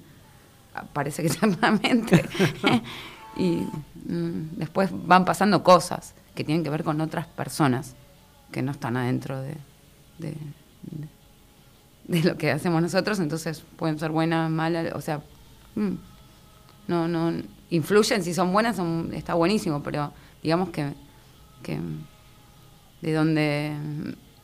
[0.93, 2.23] parece que eternamente.
[3.37, 3.57] y
[4.05, 7.95] mm, después van pasando cosas que tienen que ver con otras personas
[8.51, 9.55] que no están adentro de,
[10.17, 11.07] de, de
[12.23, 15.21] lo que hacemos nosotros, entonces pueden ser buenas, malas, o sea,
[15.75, 15.93] mm,
[16.87, 17.33] no, no,
[17.69, 20.11] influyen, si son buenas son, está buenísimo, pero
[20.43, 20.93] digamos que,
[21.63, 21.79] que
[23.01, 23.73] de donde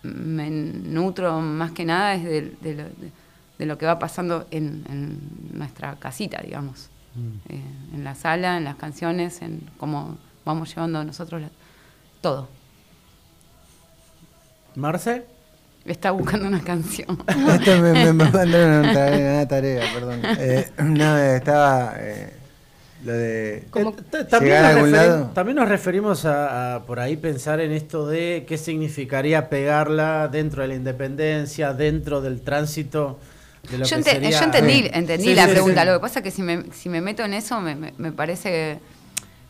[0.04, 2.84] me nutro más que nada es de, de, lo,
[3.58, 5.20] de lo, que va pasando en, en
[5.58, 7.52] nuestra casita, digamos, mm.
[7.54, 7.62] eh,
[7.96, 11.50] en la sala, en las canciones, en cómo vamos llevando nosotros la,
[12.22, 12.48] todo.
[14.76, 15.37] Marce.
[15.88, 17.18] Está buscando una canción.
[17.28, 20.22] Esto me, me, me mandaron una tarea, una tarea perdón.
[20.24, 22.34] Eh, no, estaba eh,
[23.06, 28.08] lo de Como, también, nos también, nos referimos a, a, por ahí pensar en esto
[28.08, 33.20] de qué significaría pegarla dentro de la independencia, dentro del tránsito.
[33.72, 35.82] De lo yo, que ente, sería, yo entendí, entendí sí, la sí, pregunta.
[35.82, 35.88] Sí.
[35.88, 38.80] Lo que pasa es que si me, si me meto en eso me, me parece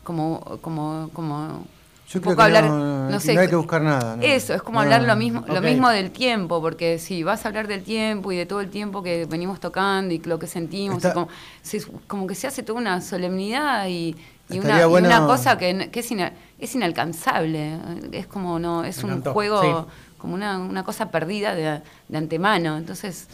[0.04, 1.66] como, como, como
[2.08, 4.16] yo creo que hablar, no, no, sé, no, hay que buscar nada.
[4.16, 4.22] No.
[4.22, 5.54] Eso, es como hablar lo mismo, okay.
[5.54, 8.70] lo mismo del tiempo, porque si vas a hablar del tiempo y de todo el
[8.70, 11.12] tiempo que venimos tocando y lo que sentimos, Está...
[11.12, 11.28] como,
[11.60, 14.16] se, como, que se hace toda una solemnidad y,
[14.48, 15.06] y, una, bueno...
[15.06, 17.78] y una, cosa que, que es, ina, es, inalcanzable.
[18.12, 19.34] Es como no, es un encantó.
[19.34, 19.68] juego, sí.
[20.16, 22.78] como una, una, cosa perdida de, de antemano.
[22.78, 23.28] Entonces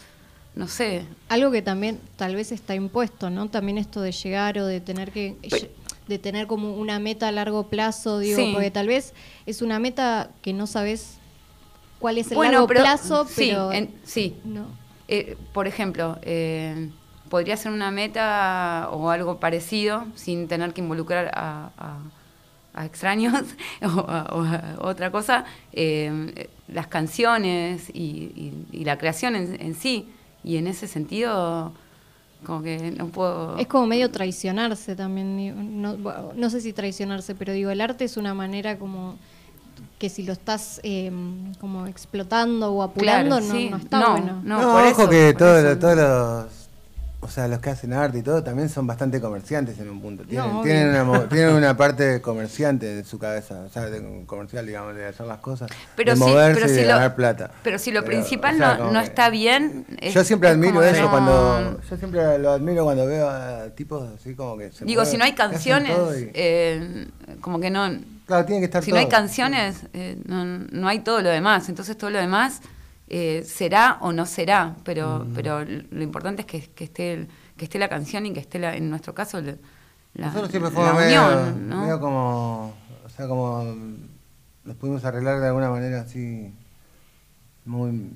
[0.55, 1.05] no sé.
[1.29, 3.49] Algo que también tal vez está impuesto, ¿no?
[3.49, 5.35] También esto de llegar o de tener que...
[5.49, 5.67] Pero,
[6.07, 8.51] de tener como una meta a largo plazo, digo, sí.
[8.53, 9.13] porque tal vez
[9.45, 11.17] es una meta que no sabes
[11.99, 13.71] cuál es el bueno, largo pero, plazo, pero...
[13.71, 14.37] Sí, en, sí.
[14.43, 14.67] No.
[15.07, 16.89] Eh, por ejemplo, eh,
[17.29, 21.99] podría ser una meta o algo parecido sin tener que involucrar a, a,
[22.73, 23.33] a extraños
[23.81, 29.61] o, a, o, a, otra cosa, eh, las canciones y, y, y la creación en,
[29.61, 30.09] en, sí.
[30.43, 31.73] Y en ese sentido
[32.45, 33.57] como que no puedo...
[33.57, 35.97] Es como medio traicionarse también, no,
[36.35, 39.17] no sé si traicionarse, pero digo, el arte es una manera como
[39.99, 41.11] que si lo estás eh,
[41.59, 43.69] como explotando o apurando claro, no, sí.
[43.69, 44.41] no, está no, bueno.
[44.43, 46.64] No, no por ojo eso, que todos todo todo los
[47.25, 50.23] o sea, los que hacen arte y todo también son bastante comerciantes en un punto.
[50.23, 54.65] Tienen, no, tienen, una, tienen una parte comerciante de su cabeza, o sea, de, comercial,
[54.65, 57.51] digamos, de hacer las cosas, pero de si, moverse pero y de lo, ganar plata.
[57.63, 59.85] Pero si lo pero, principal o sea, no, no está bien.
[59.99, 61.09] Es, yo siempre admiro eso no...
[61.09, 61.81] cuando.
[61.89, 64.71] Yo siempre lo admiro cuando veo a tipos así como que.
[64.71, 66.31] Se Digo, mueven, si no hay canciones, y...
[66.33, 67.07] eh,
[67.41, 67.89] como que no.
[68.27, 68.99] Claro, tiene que estar Si todo.
[68.99, 71.69] no hay canciones, eh, no, no hay todo lo demás.
[71.69, 72.61] Entonces, todo lo demás
[73.07, 75.33] eh, será o no será, pero, mm.
[75.33, 77.13] pero lo importante es que, que esté.
[77.13, 79.55] El, que esté la canción y que esté, la, en nuestro caso, la,
[80.13, 81.81] Nosotros siempre fuimos la medio, unión, ¿no?
[81.81, 82.73] medio como,
[83.05, 83.63] o sea, como
[84.63, 86.53] nos pudimos arreglar de alguna manera así,
[87.65, 88.11] muy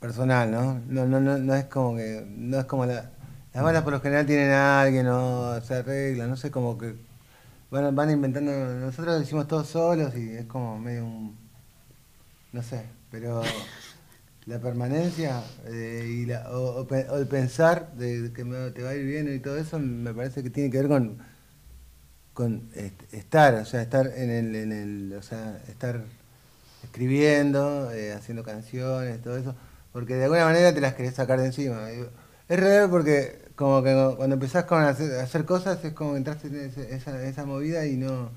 [0.00, 0.80] personal, ¿no?
[0.88, 3.10] No, no, no, no es como que, no es como la,
[3.54, 6.94] las bandas por lo general tienen a alguien o se arreglan, no sé, como que
[7.70, 11.38] van, van inventando, nosotros lo hicimos todos solos y es como medio un,
[12.52, 13.42] no sé, pero
[14.46, 18.90] la permanencia eh, y la, o, o, o, el pensar de que me, te va
[18.90, 21.18] a ir bien y todo eso me parece que tiene que ver con
[22.34, 26.02] con est estar o sea estar en el, en el o sea estar
[26.82, 29.54] escribiendo eh, haciendo canciones todo eso
[29.92, 31.88] porque de alguna manera te las querés sacar de encima.
[32.48, 36.56] Es real porque como que cuando empezás con hacer, cosas es como que entraste en
[36.90, 38.30] esa, esa movida y no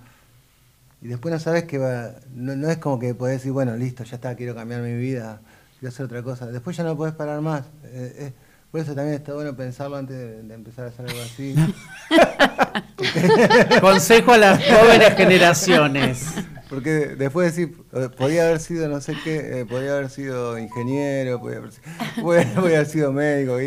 [1.01, 4.03] y después no sabes que va no, no es como que podés decir bueno listo
[4.03, 5.41] ya está quiero cambiar mi vida
[5.79, 6.47] quiero hacer otra cosa.
[6.47, 7.65] Después ya no podés parar más.
[7.83, 8.33] Eh, eh,
[8.71, 11.55] por eso también está bueno pensarlo antes de, de empezar a hacer algo así.
[13.81, 16.35] Consejo a las jóvenes generaciones.
[16.69, 21.39] Porque después decir, eh, podía haber sido no sé qué, eh, podía haber sido ingeniero,
[21.39, 21.71] podía haber,
[22.21, 23.57] podía, podía haber sido médico,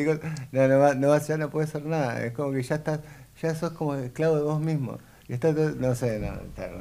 [0.52, 2.24] no, no, no, ya no puede ser nada.
[2.24, 3.00] Es como que ya estás,
[3.40, 4.98] ya sos como esclavo de vos mismo.
[5.28, 6.38] No sé, no,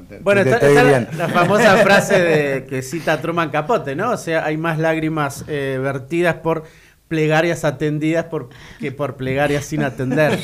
[0.08, 4.12] te, bueno, te, está, está la, la, famosa frase de que cita Truman Capote, ¿no?
[4.12, 6.64] O sea, hay más lágrimas eh, vertidas por
[7.10, 8.48] plegarias atendidas por,
[8.80, 10.40] que por plegarias sin atender.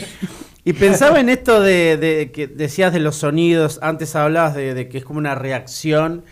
[0.65, 4.89] Y pensaba en esto de, de que decías de los sonidos, antes hablabas de, de
[4.89, 6.23] que es como una reacción,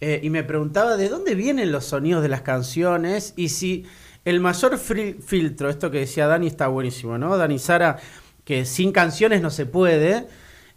[0.00, 3.86] eh, y me preguntaba de dónde vienen los sonidos de las canciones y si
[4.24, 7.36] el mayor filtro, esto que decía Dani está buenísimo, ¿no?
[7.36, 7.98] Dani Sara,
[8.44, 10.26] que sin canciones no se puede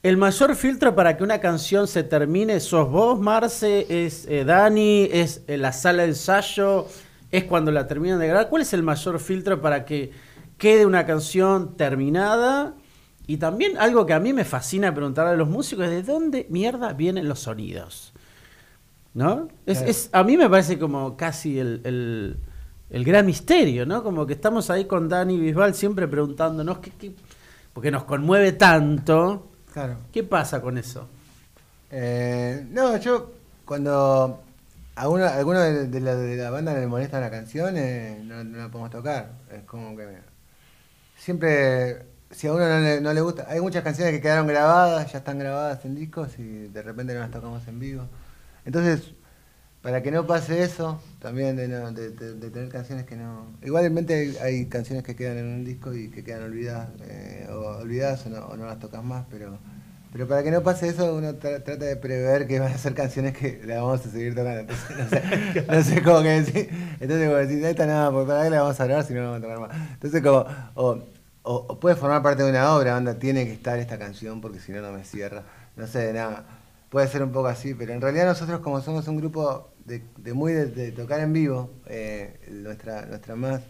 [0.04, 5.10] el mayor filtro para que una canción se termine, sos vos, Marce, es eh, Dani,
[5.12, 6.88] es eh, la sala de ensayo,
[7.32, 8.50] es cuando la terminan de grabar.
[8.50, 10.12] ¿Cuál es el mayor filtro para que
[10.58, 12.76] quede una canción terminada?
[13.26, 16.48] Y también algo que a mí me fascina preguntar a los músicos es de dónde
[16.50, 18.14] mierda vienen los sonidos.
[19.14, 19.48] ¿No?
[19.66, 22.38] Es, es a mí me parece como casi el, el,
[22.92, 24.04] el, gran misterio, ¿no?
[24.04, 27.16] Como que estamos ahí con Dani Bisbal siempre preguntándonos qué, qué
[27.74, 29.98] porque nos conmueve tanto Claro.
[30.12, 31.08] ¿Qué pasa con eso?
[31.92, 34.42] Eh, no, yo cuando
[34.96, 38.44] a uno, alguno de, de la, de la banda le molesta la canción, eh, no,
[38.44, 39.34] no la podemos tocar.
[39.52, 40.18] Es como que
[41.16, 45.12] siempre, si a uno no le, no le gusta, hay muchas canciones que quedaron grabadas,
[45.12, 48.08] ya están grabadas en discos y de repente no las tocamos en vivo.
[48.66, 49.12] Entonces,
[49.88, 53.46] para que no pase eso, también de, no- de- de- de tener canciones que no...
[53.64, 57.78] Igualmente hay, hay canciones que quedan en un disco y que quedan olvidadas, eh, o
[57.78, 59.58] olvidadas o no, o no las tocas más, pero...
[60.12, 62.94] Pero para que no pase eso, uno tra- trata de prever que van a ser
[62.96, 64.60] canciones que las vamos a seguir tocando.
[64.62, 66.70] Entonces, no sé, no sé cómo que decir.
[67.00, 69.26] Entonces, como decir, esta nada, porque para qué la vamos a grabar si no la
[69.30, 69.78] vamos a tocar más.
[69.94, 70.46] Entonces, como,
[70.76, 71.00] o,
[71.44, 74.60] o, o puede formar parte de una obra, banda, tiene que estar esta canción porque
[74.60, 75.44] si no, no me cierra.
[75.78, 76.46] No sé, nada.
[76.90, 80.34] Puede ser un poco así, pero en realidad nosotros, como somos un grupo de, de
[80.34, 83.62] muy de, de tocar en vivo, eh, nuestra, nuestra más,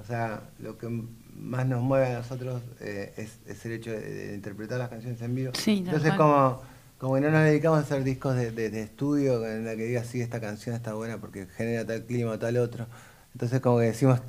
[0.00, 0.88] o sea, lo que
[1.36, 5.34] más nos mueve a nosotros eh, es, es el hecho de, interpretar las canciones en
[5.34, 5.52] vivo.
[5.54, 6.62] Sí, Entonces, como,
[6.98, 10.22] como que no nos dedicamos a hacer discos de estudio en la que diga, sí,
[10.22, 12.86] esta canción está buena porque genera tal clima o tal otro.
[13.34, 14.20] Entonces, como que decimos,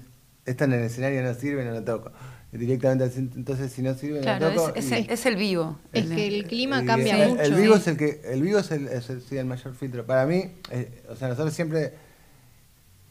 [0.46, 2.12] esta en el escenario no sirve, no lo toco.
[2.58, 4.76] Directamente, así, entonces, si no sirve, Claro, toco.
[4.76, 5.80] es, es y- el, es el vivo.
[5.92, 7.42] Es que el clima y cambia mucho.
[7.42, 10.06] El vivo es el que, el vivo es el, es el- sí, el mayor filtro.
[10.06, 11.94] Para mí, eh, o sea, nosotros siempre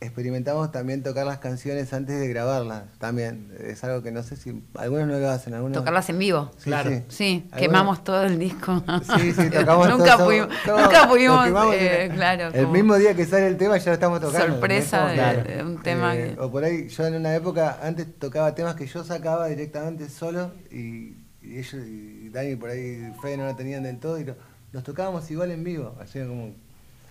[0.02, 2.84] experimentamos también tocar las canciones antes de grabarlas.
[2.98, 5.78] También es algo que no sé si algunos no lo hacen, algunos.
[5.78, 6.50] Tocarlas en vivo.
[6.58, 6.90] Sí, Claro.
[7.08, 7.48] sí.
[7.56, 8.82] Quemamos todo el disco.
[9.18, 12.46] Sí, sí, tocamos nunca todo, pudimos, todo, nunca pudimos quemamos eh, claro.
[12.48, 14.46] El como- mismo día que sale el tema ya lo estamos tocando.
[14.54, 18.54] Sorpresa de- un tema Eh, que- O por ahí, yo en una época antes tocaba
[18.54, 23.36] temas que yo sacaba directamente solo y, y ellos, y Dani por ahí, y Fede
[23.36, 24.36] no lo tenían del todo y lo-
[24.72, 25.94] los tocábamos igual en vivo.
[26.00, 26.54] Así como,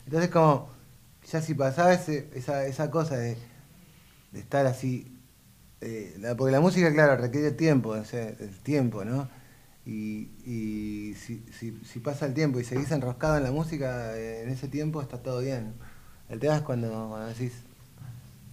[0.05, 0.69] entonces como,
[1.29, 3.37] ya si pasaba ese, esa, esa cosa de,
[4.33, 5.17] estar así,
[5.81, 9.29] eh, porque la música, claro, requiere tiempo, el tiempo, ¿no?
[9.85, 14.67] Y, y si, pasa el tiempo y seguís enroscado en la música, eh, en ese
[14.67, 15.73] tiempo está todo bien.
[16.29, 17.53] El tema es cuando, cuando decís,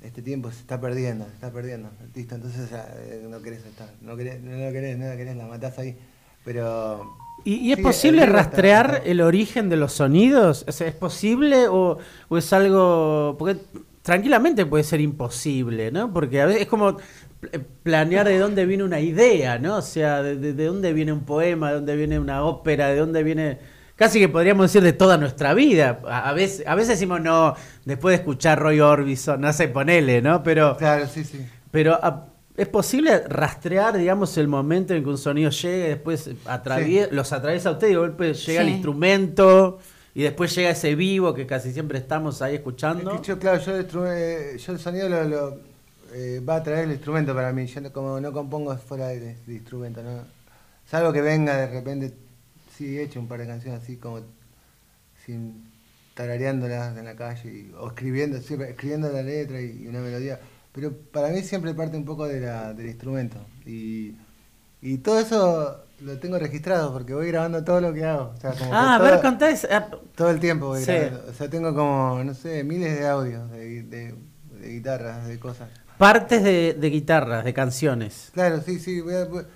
[0.00, 4.16] este tiempo se está perdiendo, se está perdiendo, listo, entonces eh, no querés estar, no
[4.16, 5.98] querés, no lo querés, no la querés, la matás ahí.
[6.44, 7.27] Pero...
[7.44, 10.64] ¿Y, y es sí, posible rastrear está- el origen de los sonidos?
[10.68, 11.98] O sea, ¿Es posible o,
[12.28, 13.36] o es algo...?
[13.38, 13.58] Porque
[14.02, 16.12] tranquilamente puede ser imposible, ¿no?
[16.12, 16.96] Porque a veces es como
[17.40, 19.76] pl- planear de dónde viene una idea, ¿no?
[19.76, 22.96] O sea, de, de- de dónde viene un poema, de dónde viene una ópera, de
[22.98, 23.58] dónde viene...
[23.96, 26.00] Casi que podríamos decir de toda nuestra vida.
[26.06, 30.22] A, a veces, a veces decimos, no, después de escuchar Roy Orbison, no sé, ponele,
[30.22, 30.42] ¿no?
[30.42, 30.76] Pero...
[30.76, 31.46] Claro, sí, sí.
[31.70, 32.26] Pero ah,
[32.58, 37.32] ¿es posible rastrear, digamos, el momento en que un sonido llega y después atravie- los
[37.32, 38.72] atraviesa a usted y de golpe llega el Sí.
[38.74, 39.78] instrumento
[40.14, 43.20] y después llega ese vivo que casi siempre estamos ahí Es escuchando?
[43.22, 45.58] que yo, claro, yo el, eh, yo el sonido lo, lo,
[46.12, 47.66] eh, va a traer el instrumento para mí.
[47.66, 50.24] Yo no, como no compongo fuera del del instrumento, ¿no?
[50.90, 52.12] Salvo que venga de repente,
[52.76, 54.20] sí, he hecho un par de canciones así como
[55.24, 55.64] sin
[56.14, 60.40] tarareándolas en la calle y- o escribiendo, siempre escribiendo la letra y, y una melodía.
[60.72, 63.38] Pero para mí siempre parte un poco de la, del instrumento.
[63.66, 64.14] Y,
[64.80, 68.32] y todo eso lo tengo registrado porque voy grabando todo lo que hago.
[68.36, 70.92] O sea, como que Ah, a ver, contá esa- ah, todo el tiempo voy Sí.
[70.92, 71.24] grabando.
[71.30, 74.14] O sea, tengo como, no sé, miles de audios de, de-
[74.60, 75.68] de guitarras, de cosas.
[75.98, 78.30] partes de, de guitarras, de canciones.
[78.32, 79.00] Claro, sí, sí.
[79.00, 79.46] Voy a- voy-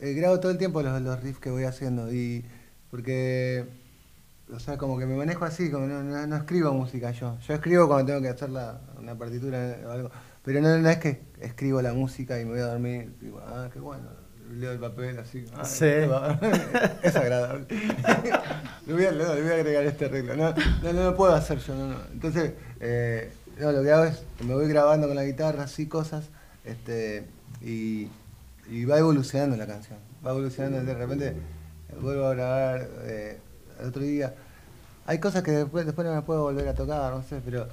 [0.00, 2.10] eh, grabo todo el tiempo los, los riffs que voy haciendo.
[2.12, 2.44] y
[2.90, 3.66] Porque,
[4.54, 7.36] o sea, como que me manejo así, como no, no- no escribo música yo.
[7.46, 10.10] Yo escribo cuando tengo que hacer la, una partitura o algo.
[10.46, 13.12] Pero no, no es que escribo la música y me voy a dormir.
[13.20, 14.08] Digo, ah, qué bueno.
[14.54, 15.44] Leo el papel así.
[15.56, 15.84] ah, Sí.
[17.02, 17.66] es agradable.
[18.86, 20.36] le, voy a, le voy a agregar este arreglo.
[20.36, 20.54] No,
[20.84, 21.74] no, no lo puedo hacer yo.
[21.74, 21.96] No, no.
[22.12, 25.88] Entonces, eh, no, lo que hago es que me voy grabando con la guitarra, así
[25.88, 26.26] cosas.
[26.64, 27.26] Este,
[27.60, 28.08] y,
[28.70, 29.98] y va evolucionando la canción.
[30.24, 30.80] Va evolucionando.
[30.80, 31.34] De repente
[32.00, 33.40] vuelvo a grabar eh,
[33.80, 34.32] el otro día.
[35.06, 37.66] Hay cosas que después, después no me puedo volver a tocar, no sé, pero,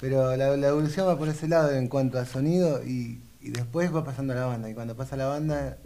[0.00, 3.94] pero la, la evolución va por ese lado en cuanto al sonido y, y después
[3.94, 4.68] va pasando la banda.
[4.70, 5.78] Y cuando pasa la banda,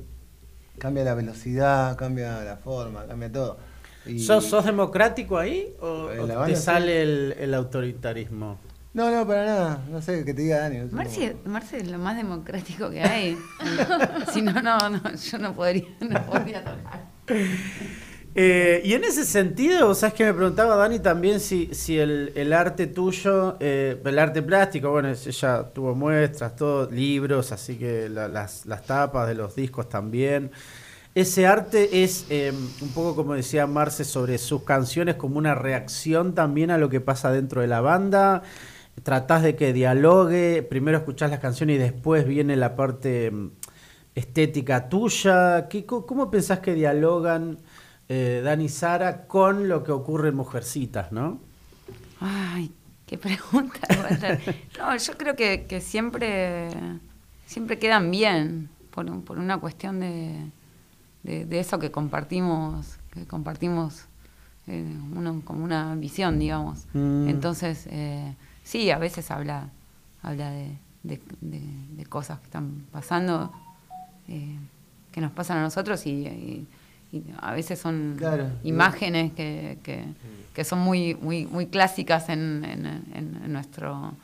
[0.79, 3.59] cambia la velocidad, cambia la forma, cambia todo.
[4.07, 6.63] Y- ¿Sos, sos democrático ahí o, la te banda, sí.
[6.63, 8.59] sale el, el autoritarismo?
[8.95, 9.81] No, no, para nada.
[9.91, 10.91] No sé, que te diga Dani.
[10.91, 13.39] Marce, cómo- Marce es lo más democrático que hay.
[14.33, 17.07] si no, no, no, yo no podría, no podría tocar.
[18.35, 22.87] Eh, y en ese sentido, ¿sabes que me preguntaba Dani también si, si el, arte
[22.87, 28.65] tuyo, eh, el arte plástico, bueno, ella tuvo muestras, todo, libros, así que la- las,
[28.65, 30.51] las tapas de los discos también.
[31.15, 36.35] Ese arte es eh, un poco como decía Marce sobre sus canciones, como una reacción
[36.35, 38.43] también a lo que pasa dentro de la banda.
[39.03, 43.51] Tratás de que dialogue, primero escuchás las canciones y después viene la parte mm,
[44.15, 45.69] estética tuya.
[45.69, 47.59] ¿Qué, ¿Cómo pensás que dialogan?
[48.15, 51.41] Eh, Dani Sara con lo que ocurre en Mujercitas, ¿no?
[52.21, 52.71] Ay,
[53.07, 53.81] qué pregunta.
[54.79, 56.69] No, yo creo que, que siempre,
[57.47, 60.37] siempre quedan bien por, un- por una cuestión de,
[61.23, 64.05] de, de eso que compartimos, que compartimos
[64.67, 64.85] eh,
[65.17, 66.85] uno- como una visión, digamos.
[66.93, 67.29] Mm.
[67.29, 69.71] Entonces, eh, sí, a veces habla,
[70.23, 73.51] habla de, de- de- de cosas que están pasando,
[74.29, 74.59] eh,
[75.13, 76.67] que nos pasan a nosotros y, y-
[77.13, 78.47] y a veces son Claro.
[78.65, 80.05] imágenes que, que,
[80.55, 84.15] que son muy, muy, muy clásicas en, en- en- nuestro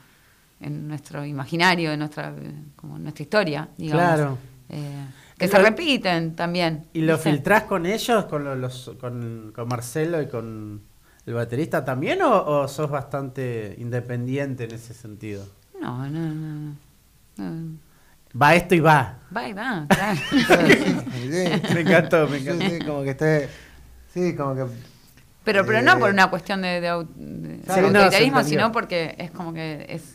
[0.61, 2.35] en nuestro imaginario, en nuestra,
[2.75, 4.03] como en nuestra historia, digamos.
[4.17, 4.39] Claro.
[4.71, 5.05] Eh,
[5.39, 6.85] que se repiten también.
[6.93, 7.31] ¿Y lo ¿viste?
[7.31, 10.81] filtrás con ellos, con, lo- los, con, con Marcelo y con
[11.27, 15.47] el baterista también, o, o sos bastante independiente en ese sentido?
[15.81, 16.75] No, no, no.
[17.37, 17.79] no.
[18.41, 19.17] Va esto y va.
[19.35, 20.19] Va y va, claro.
[20.69, 22.69] Sí, Me encantó, me encantó.
[22.69, 23.49] sí, como que esté.
[24.13, 24.65] Sí, como que.
[25.45, 30.15] Pero, pero no Eh, por una cuestión de, autoritarismo, sino porque es como que es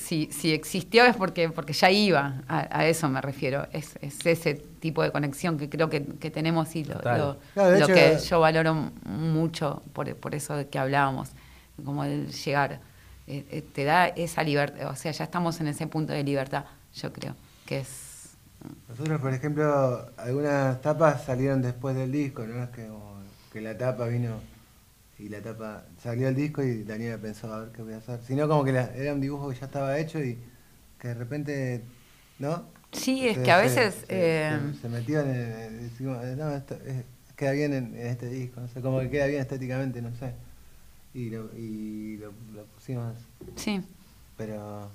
[0.00, 3.66] si, si existió es porque porque ya iba, a, a eso me refiero.
[3.72, 7.38] Es, es ese tipo de conexión que creo que, que tenemos y lo, lo- Claro,
[7.54, 11.30] de lo hecho- que yo valoro mucho por, por eso de que hablábamos,
[11.84, 12.80] como el llegar.
[13.26, 16.64] eh, eh, te da esa libertad, o sea, ya estamos en ese punto de libertad,
[16.94, 17.34] yo creo,
[17.66, 18.36] que es...
[18.88, 22.88] Nosotros, por ejemplo, algunas tapas salieron después del disco, no es que,
[23.60, 24.40] la tapa vino
[25.18, 28.20] y la tapa salió el disco y Daniela pensó a ver qué voy a hacer.
[28.26, 30.38] Sino como que la- era un dibujo que ya estaba hecho y
[30.98, 31.82] que de repente,
[32.38, 32.64] ¿no?
[32.92, 33.94] Sí, es que a veces...
[33.94, 37.04] se, eh, se- se metió en el, decimos, eh, no, esto eh,
[37.36, 40.32] queda bien en, en este disco, no sé, como que queda bien estéticamente, no sé.
[41.14, 43.14] Y lo, y lo, lo pusimos
[43.56, 43.80] sí.
[44.36, 44.90] pero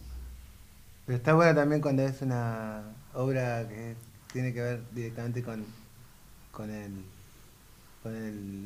[1.10, 2.84] pero está bueno también cuando es una
[3.16, 3.96] obra que
[4.32, 5.66] tiene que ver directamente con
[6.52, 7.04] con el
[8.04, 8.64] con el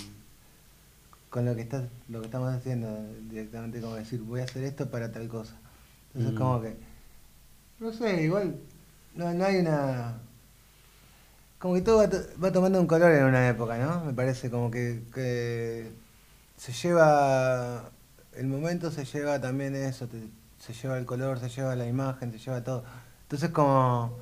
[1.29, 2.87] con lo que está lo que estamos haciendo
[3.29, 5.55] directamente como decir voy a hacer esto para tal cosa
[6.07, 6.37] entonces Mm.
[6.37, 6.75] como que
[7.79, 8.55] no sé igual
[9.15, 10.17] no, no hay una
[11.59, 14.49] como que todo va, to- va tomando un color en una época no me parece
[14.49, 15.93] como que, que
[16.57, 17.89] se lleva
[18.33, 20.27] el momento se lleva también eso te-
[20.65, 22.83] se lleva el color se lleva la imagen se lleva todo.
[23.23, 24.13] Entonces como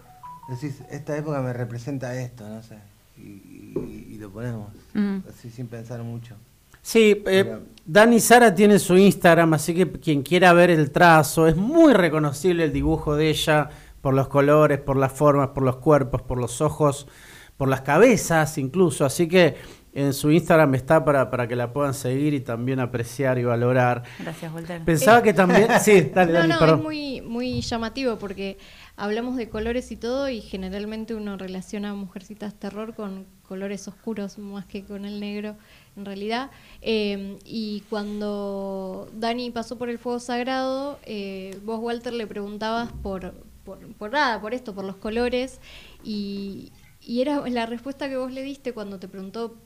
[0.49, 2.77] decís esta época me representa esto no sé
[3.17, 5.17] y, y- y lo ponemos Mm.
[5.29, 6.35] así sin pensar mucho.
[6.81, 11.55] Sí, eh, Dani Sara tiene su Instagram, así que quien quiera ver el trazo, es
[11.55, 13.69] muy reconocible el dibujo de ella
[14.01, 17.07] por los colores, por las formas, por los cuerpos, por los ojos,
[17.55, 19.55] por las cabezas incluso, así que
[19.93, 24.03] en su Instagram está para, para que la puedan seguir y también apreciar y valorar.
[24.19, 24.81] Gracias, Walter.
[24.85, 25.67] Pensaba que también...
[25.81, 26.79] Sí, dale, No, Dani, no, perdón.
[26.79, 28.57] es muy, muy llamativo porque
[28.95, 34.37] hablamos de colores y todo y generalmente uno relaciona a Mujercitas Terror con colores oscuros
[34.37, 35.57] más que con el negro
[35.97, 36.51] en realidad.
[36.81, 43.33] Eh, y cuando Dani pasó por el fuego sagrado, eh, vos Walter le preguntabas por,
[43.65, 45.59] por, por nada, por esto, por los colores
[46.03, 46.71] y,
[47.01, 49.57] y era la respuesta que vos le diste cuando te preguntó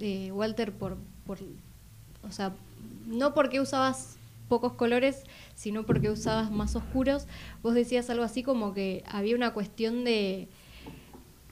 [0.00, 0.96] eh, Walter por,
[1.26, 1.38] por
[2.26, 2.52] o sea,
[3.06, 4.16] no porque usabas
[4.48, 5.22] pocos colores,
[5.54, 7.26] sino porque usabas más oscuros,
[7.62, 10.48] vos decías algo así como que había una cuestión de,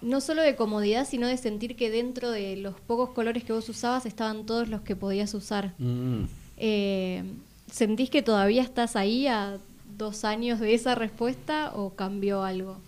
[0.03, 3.69] no solo de comodidad, sino de sentir que dentro de los pocos colores que vos
[3.69, 5.75] usabas estaban todos los que podías usar.
[5.79, 6.25] Mm.
[6.57, 7.23] Eh,
[7.71, 9.59] ¿Sentís que todavía estás ahí a
[9.97, 12.79] dos años de esa respuesta o cambió algo?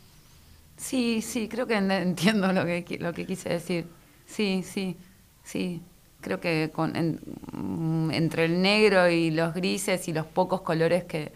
[0.76, 3.84] Sí, sí, creo que en- entiendo lo que, lo que quise decir.
[4.26, 4.96] Sí, sí,
[5.44, 5.82] sí.
[6.20, 7.20] Creo que con, en-
[7.52, 11.32] mm, entre el negro y los grises y los pocos colores que,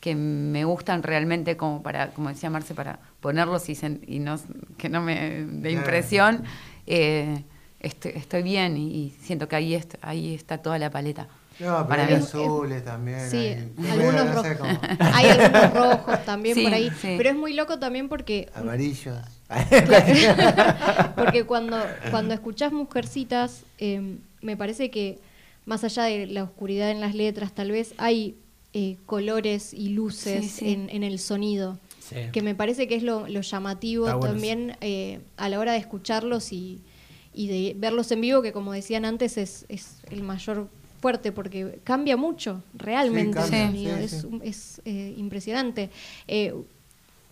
[0.00, 4.38] que me gustan realmente como para, como decía Marce, para ponerlos y, sen- y no,
[4.78, 6.44] que no me dé impresión,
[6.86, 7.44] eh,
[7.80, 11.28] estoy, estoy bien y, y siento que ahí, est- ahí está toda la paleta.
[11.60, 12.22] No pero Para hay mí.
[12.22, 14.78] azules también Sí, hay- algunos no sé, rojos.
[14.78, 14.80] como
[15.14, 16.90] Hay algunos rojos también Sí, por ahí.
[17.00, 17.14] sí.
[17.16, 19.18] Pero es muy loco también porque amarillos
[21.16, 21.78] Porque cuando,
[22.10, 25.18] cuando escuchás Mujercitas, eh, me parece que
[25.66, 28.36] más allá de la oscuridad en las letras, tal vez hay
[28.72, 30.72] eh, colores y luces Sí, sí.
[30.72, 32.16] En, en el sonido, Sí.
[32.32, 35.78] que me parece que es lo, lo llamativo bueno también eh, a la hora de
[35.78, 36.80] escucharlos y,
[37.32, 40.68] y de verlos en vivo, que como decían antes es, es el mayor
[41.00, 44.40] fuerte porque cambia mucho realmente el cambia, sí, es, sí.
[44.42, 45.90] es, eh, impresionante.
[46.28, 46.54] Eh,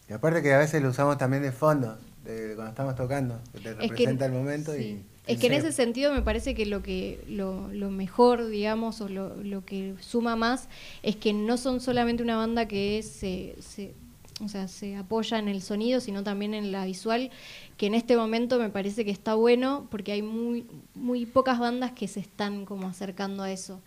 [0.08, 3.58] y aparte que a veces lo usamos también de fondo de cuando estamos tocando que
[3.60, 4.80] te que- representa el momento sí.
[4.80, 5.58] y es que en Sí.
[5.58, 9.94] ese sentido me parece que lo que lo, lo mejor digamos o lo, lo que
[10.00, 10.68] suma más
[11.02, 13.92] es que no son solamente una banda que es, se, se,
[14.40, 17.30] o sea, se apoya en el sonido, sino también en la visual,
[17.76, 21.92] que en este momento me parece que está bueno porque hay muy, muy pocas bandas
[21.92, 23.80] que se están como acercando a eso.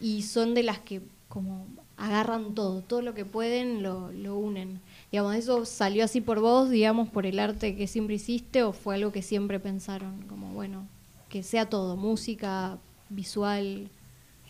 [0.00, 4.80] Y son de las que como agarran todo, todo lo que pueden lo, lo unen.
[5.10, 8.96] Digamos, ¿eso salió así por vos, digamos, por el arte que siempre hiciste o fue
[8.96, 10.22] algo que siempre pensaron?
[10.28, 10.86] Como, bueno,
[11.28, 12.78] que sea todo, música,
[13.08, 13.88] visual.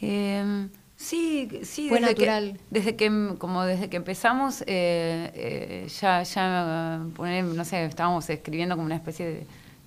[0.00, 0.68] Eh,
[1.02, 2.52] sí, sí, Fue desde natural.
[2.54, 8.28] Que, desde que, como desde que empezamos, eh, eh, ya, ya, poner, no sé, estábamos
[8.30, 9.34] escribiendo como una especie de,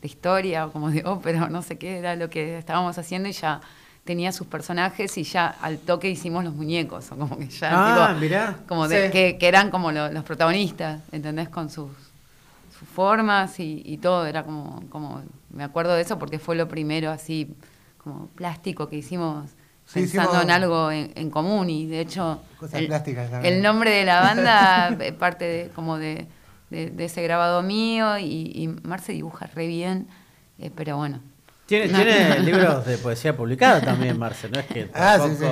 [0.02, 3.30] de historia o como de ópera o no sé qué era lo que estábamos haciendo
[3.30, 3.62] y ya
[4.04, 8.14] tenía sus personajes y ya al toque hicimos los muñecos, o como que ya, Ah,
[8.14, 9.12] tipo, mirá, como de, sí.
[9.12, 11.50] que, que eran como lo- los protagonistas, ¿entendés?
[11.50, 11.90] Con sus,
[12.78, 16.68] sus formas y, y todo, era como, como, me acuerdo de eso porque fue lo
[16.68, 17.56] primero así,
[18.04, 19.50] como plástico que hicimos
[19.86, 23.54] Sí, pensando hicimos- en algo en, en común y de hecho Cosas el, plásticas también.
[23.56, 26.28] el nombre de la banda eh, parte de, como de,
[26.72, 30.08] de- de ese grabado mío y, y Marce dibuja re bien,
[30.60, 31.20] eh, pero bueno.
[31.66, 31.98] Tiene, No.
[31.98, 35.46] tiene libros de poesía publicados también, Marce, no es que Ah, sí.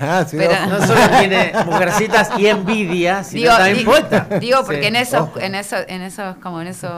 [0.00, 0.66] Ah, sí, Pero-.
[0.66, 4.26] No solo tiene mujercitas y envidia, sino también di- poeta.
[4.40, 4.86] digo porque Sí.
[4.88, 5.38] en esos, Ojo.
[5.38, 6.92] en esos, en esos, como en esos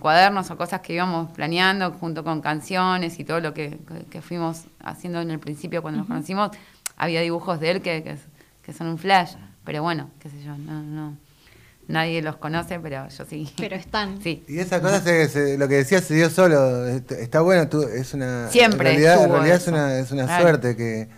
[0.00, 4.20] cuadernos o cosas que íbamos planeando junto con canciones y todo lo que, que- que
[4.20, 6.50] fuimos haciendo en el principio cuando nos conocimos,
[6.98, 8.16] había dibujos de él que, que,
[8.62, 9.32] que son un flash.
[9.64, 11.16] Pero bueno, qué sé yo, no, no.
[11.88, 13.52] Nadie los conoce, pero yo sí.
[13.58, 14.20] Pero están.
[14.22, 14.42] Sí.
[14.48, 16.86] Y esa cosa, se- se- lo que decías se dio solo.
[16.88, 18.48] Est- Está bueno, tú, es una.
[18.48, 20.42] Siempre En realidad, en realidad es una, es una Claro.
[20.42, 21.08] suerte que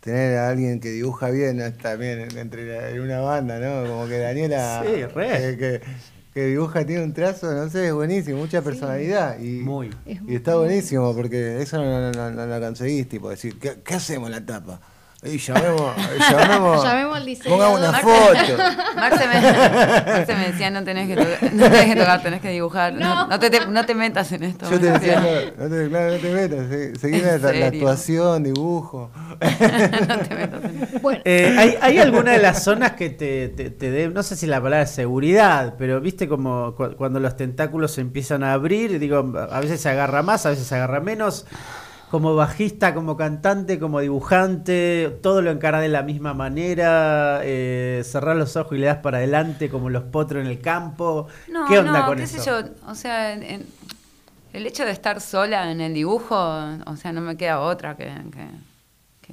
[0.00, 3.88] tener a alguien que dibuja bien eh, también en- entre la- en una banda, ¿no?
[3.88, 4.82] Como que Daniela.
[4.84, 5.28] Sí, re.
[5.28, 5.80] Que, que-
[6.32, 9.38] que dibuja, tiene un trazo, no sé, es buenísimo, mucha personalidad.
[9.40, 9.90] Y, Muy.
[10.06, 13.94] Y está buenísimo porque eso no, no, no, no lo conseguís, tipo, decir, ¿qué, qué
[13.94, 14.80] hacemos en la tapa?
[15.22, 15.92] Y llamemos,
[16.30, 17.58] llamemos, Llamemos al diseñador.
[17.58, 18.62] pongamos una Marce- foto.
[18.96, 22.48] Marce me, Marce me decía, no tenés que, tocar, no tenés que tocar, tenés que
[22.48, 22.94] dibujar.
[22.94, 23.26] No, No.
[23.28, 24.70] no te, te- no te metas en esto.
[24.70, 25.20] Yo te decía,
[25.58, 29.10] no, no te, claro, no te metas, se- seguí ¿En la, actuación, dibujo.
[29.40, 30.98] no te metas en esto.
[31.02, 34.36] Bueno, Eh, ¿hay, ¿Hay alguna de las zonas que te, te, te dé, no sé
[34.36, 38.54] si la palabra es seguridad, pero viste como cu- cuando los tentáculos se empiezan a
[38.54, 39.18] abrir, digo,
[39.50, 41.44] a veces se agarra más, a veces se agarra menos.
[42.10, 48.34] Como bajista, como cantante, como dibujante, todo lo encara de la misma manera, eh, cerrar
[48.36, 51.28] los ojos y le das para adelante como los potros en el campo.
[51.46, 52.38] No, ¿Qué onda no, con qué eso?
[52.40, 53.66] sé yo, o sea, en- en-
[54.52, 56.34] el hecho de estar sola en el dibujo,
[56.86, 58.46] o sea, no me queda otra que, que,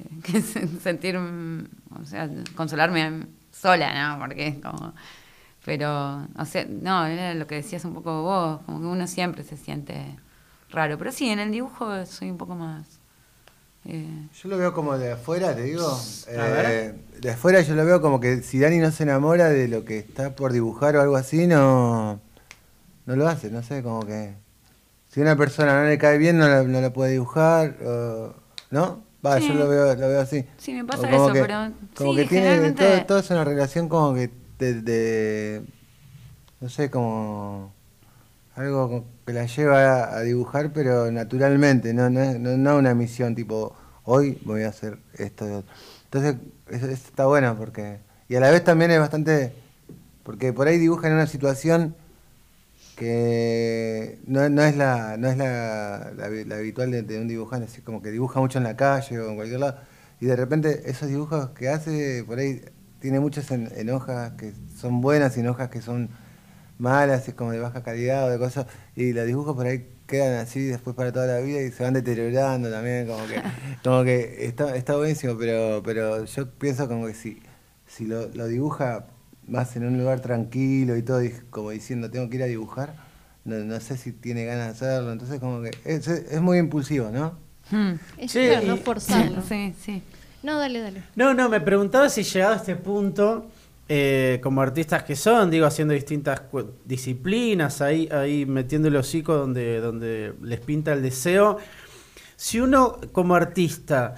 [0.02, 4.20] que- que sen- sentir, o sea, consolarme sola, ¿no?
[4.20, 4.94] Porque es como...
[5.64, 9.44] Pero, o sea, no, era lo que decías un poco vos, como que uno siempre
[9.44, 10.16] se siente
[10.70, 10.98] raro.
[10.98, 12.86] Pero sí, en el dibujo soy un poco más...
[13.84, 15.86] eh, Yo lo veo como de afuera, te digo.
[16.28, 19.84] Eh, de afuera yo lo veo como que si Dani no se enamora de lo
[19.84, 22.20] que está por dibujar o algo así, no,
[23.06, 24.34] no lo hace, no sé, como que...
[25.10, 27.76] Si a una persona no le cae bien, no la, no la puede dibujar,
[28.70, 29.02] ¿no?
[29.24, 29.48] Va, Sí.
[29.48, 30.44] yo lo veo, lo veo así.
[30.58, 33.30] Sí, me pasa como eso, que- pero Como sí, que tiene, generalmente- todo, todo es
[33.30, 35.62] una relación como que de, de-
[36.60, 37.72] no sé, como
[38.54, 43.76] algo que la lleva a, dibujar, pero naturalmente, no, no, no, no una misión tipo,
[44.04, 45.46] hoy voy a hacer esto.
[45.46, 45.70] y otro.
[46.04, 46.36] Entonces,
[46.70, 47.98] eso, está bueno porque...
[48.30, 49.52] Y a la vez también es bastante...
[50.22, 51.94] Porque por ahí dibuja en una situación
[52.96, 56.10] que no, no es la no es la,
[56.56, 59.36] habitual de, de un dibujante, así como que dibuja mucho en la calle o en
[59.36, 59.78] cualquier lado,
[60.20, 62.62] y de repente esos dibujos que hace, por ahí
[63.00, 66.08] tiene muchas en, en hojas que son buenas y en hojas que son
[66.78, 68.66] malas, es como de baja calidad o de cosas,
[68.96, 71.94] y los dibujos por ahí quedan así después para toda la vida y se van
[71.94, 73.42] deteriorando también, como que,
[73.84, 77.42] como que está, está buenísimo, pero, pero yo pienso como que si,
[77.86, 79.06] si lo, lo dibuja
[79.46, 82.94] más en un lugar tranquilo y todo, y como diciendo tengo que ir a dibujar,
[83.44, 87.10] no, no sé si tiene ganas de hacerlo, entonces como que es, es muy impulsivo,
[87.10, 87.38] ¿no?
[87.70, 87.92] hmm.
[88.18, 89.42] es Sí, claro, no forzarlo.
[89.42, 90.02] Sí, sí.
[90.42, 91.02] No, dale, dale.
[91.16, 93.50] No, no, me preguntaba si llegado a este punto,
[93.88, 96.42] eh, como artistas que son, digo, haciendo distintas
[96.84, 101.58] disciplinas, ahí, ahí metiendo el hocico donde, donde les pinta el deseo,
[102.36, 104.16] si uno como artista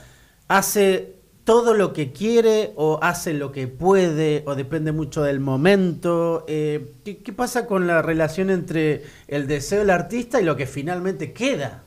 [0.48, 1.14] hace
[1.44, 6.92] todo lo que quiere o hace lo que puede o depende mucho del momento, eh,
[7.04, 11.82] ¿qué, pasa con la relación entre el deseo del artista y lo que finalmente queda?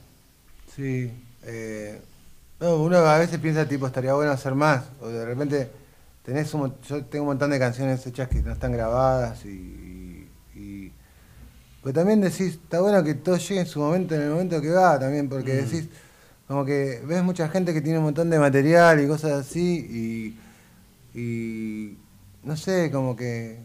[0.74, 1.10] Sí.
[1.44, 2.00] eh,
[2.60, 4.84] no, uno a veces piensa, tipo, estaría bueno hacer más.
[5.00, 5.70] O de repente
[6.24, 10.28] tenés un, yo tengo un montón de canciones hechas que no están grabadas y...
[10.54, 10.92] y
[11.82, 14.70] pero también decís, está bueno que todo llegue en su momento, en el momento que
[14.70, 15.88] va también, porque decís,
[16.48, 20.34] como que ves mucha gente que tiene un montón de material y cosas así
[21.14, 21.18] y...
[21.18, 21.98] y
[22.42, 23.58] no sé, como que...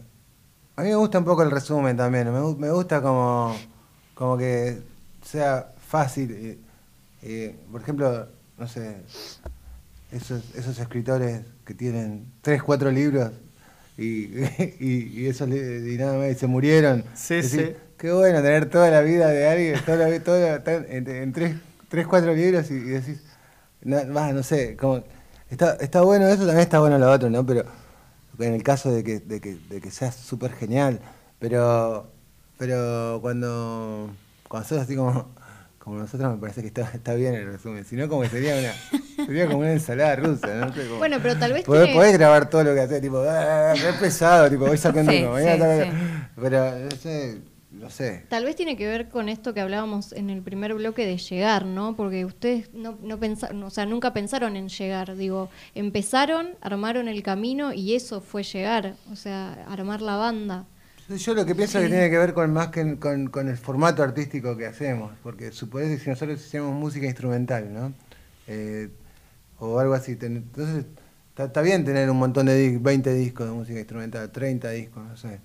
[0.76, 2.32] A mí me gusta un poco el resumen también.
[2.32, 3.54] Me, me gusta como,
[4.14, 4.82] como que
[5.22, 6.30] sea fácil.
[6.30, 6.58] eh,
[7.22, 9.02] eh, por ejemplo, no sé,
[10.10, 13.30] esos, esos escritores que tienen tres, cuatro libros
[13.96, 14.02] y,
[14.80, 17.04] y, y esos y nada más y se murieron.
[17.14, 17.82] Sí, Decir, sí.
[17.96, 21.54] Qué bueno tener toda la vida de alguien, toda la, toda en, en tres,
[21.88, 23.22] tres, cuatro libros y, y decís,
[23.82, 25.04] no, va, no sé, como,
[25.48, 27.46] está, está bueno eso, también está bueno lo otro, ¿no?
[27.46, 27.64] Pero
[28.40, 31.00] en el caso de que, de que, de que sea súper genial,
[31.38, 32.10] pero,
[32.58, 34.10] pero cuando,
[34.48, 35.28] cuando sos así como,
[35.82, 38.54] como nosotros me parece que está, está bien el resumen, si no como que sería
[38.56, 40.72] una, sería como una ensalada rusa, ¿no?
[40.72, 43.72] como- Bueno, pero tal vez Podés, tiene- podés grabar todo lo que haces, tipo, ah,
[43.74, 45.52] es pesado, tipo, voy sacando Sí, uno, mañana
[45.84, 47.38] sí, tal- Pero, no sé,
[47.70, 48.26] no sé.
[48.28, 51.64] Tal vez tiene que ver con esto que hablábamos en el primer bloque de llegar,
[51.64, 51.96] ¿no?
[51.96, 55.16] Porque ustedes no, no pensaron, o sea, nunca pensaron en llegar.
[55.16, 60.66] Digo, empezaron, armaron el camino y eso fue llegar, o sea, armar la banda.
[61.18, 63.56] Yo lo que pienso es que tiene que ver con más que con, con el
[63.56, 67.92] formato artístico que hacemos, porque suponés que si nosotros hiciéramos música instrumental, ¿no?
[68.46, 68.88] Eh,
[69.58, 70.84] o algo así, ten- entonces
[71.36, 75.16] está, bien tener un montón de dis- 20 discos de música instrumental, 30 discos, no
[75.16, 75.40] sé.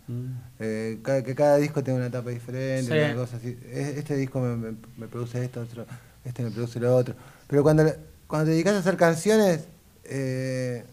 [0.59, 2.97] Eh, ca- que cada disco tenga una etapa diferente, Sí.
[3.11, 3.57] una cosa así.
[3.65, 5.85] E- Este disco me, me- me produce esto, otro,
[6.23, 7.15] este me produce lo otro.
[7.47, 7.91] Pero cuando,
[8.27, 9.65] cuando te dedicas a hacer canciones,
[10.03, 10.83] eh,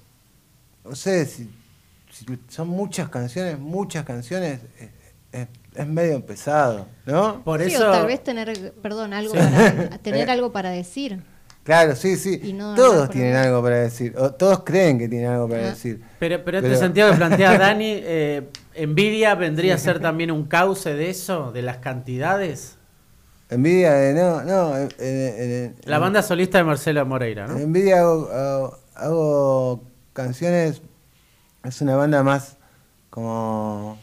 [0.85, 1.49] no sé, si
[2.49, 4.91] son muchas canciones, muchas canciones, eh,
[5.33, 7.43] eh, es medio pesado, ¿no?
[7.43, 7.89] Por Sí, eso.
[7.89, 9.39] o tal vez tener, perdón, algo Sí.
[9.39, 11.23] para, tener algo para decir.
[11.65, 12.53] Claro, sí, sí.
[12.53, 15.71] No todos tienen algo para decir, o todos creen que tienen algo para Ah.
[15.71, 16.03] decir.
[16.19, 20.31] Pero, pero en Pero- este sentido que plantea Dani, eh, ¿envidia vendría a ser también
[20.33, 22.77] un cauce de eso, de las cantidades?
[23.49, 24.77] Envidia de no, no.
[24.77, 27.59] en- en- en- La banda solista de Marcelo Moreira, ¿no?
[27.59, 29.83] Envidia hago, hago- hago
[30.15, 30.83] canciones,
[31.65, 32.57] es una banda más
[33.11, 33.99] como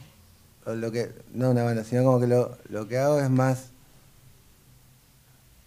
[0.66, 3.72] lo que, no una banda, sino como que lo, lo que hago es más,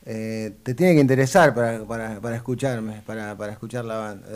[0.04, 4.26] eh, te tiene que interesar para, para, para escucharme, para, para escuchar la banda.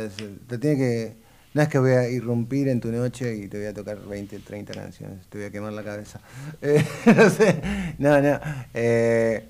[0.47, 1.17] Te tiene que,
[1.55, 4.39] no es que voy a irrumpir en tu noche y te voy a tocar 20,
[4.41, 6.21] 30 canciones, te voy a quemar la cabeza.
[6.63, 6.85] Eh,
[7.17, 7.63] no sé,
[7.99, 8.41] no, no.
[8.75, 9.49] eh,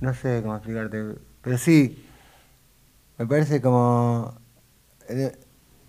[0.00, 1.02] no sé cómo explicarte,
[1.42, 2.04] pero sí,
[3.18, 4.34] me parece como.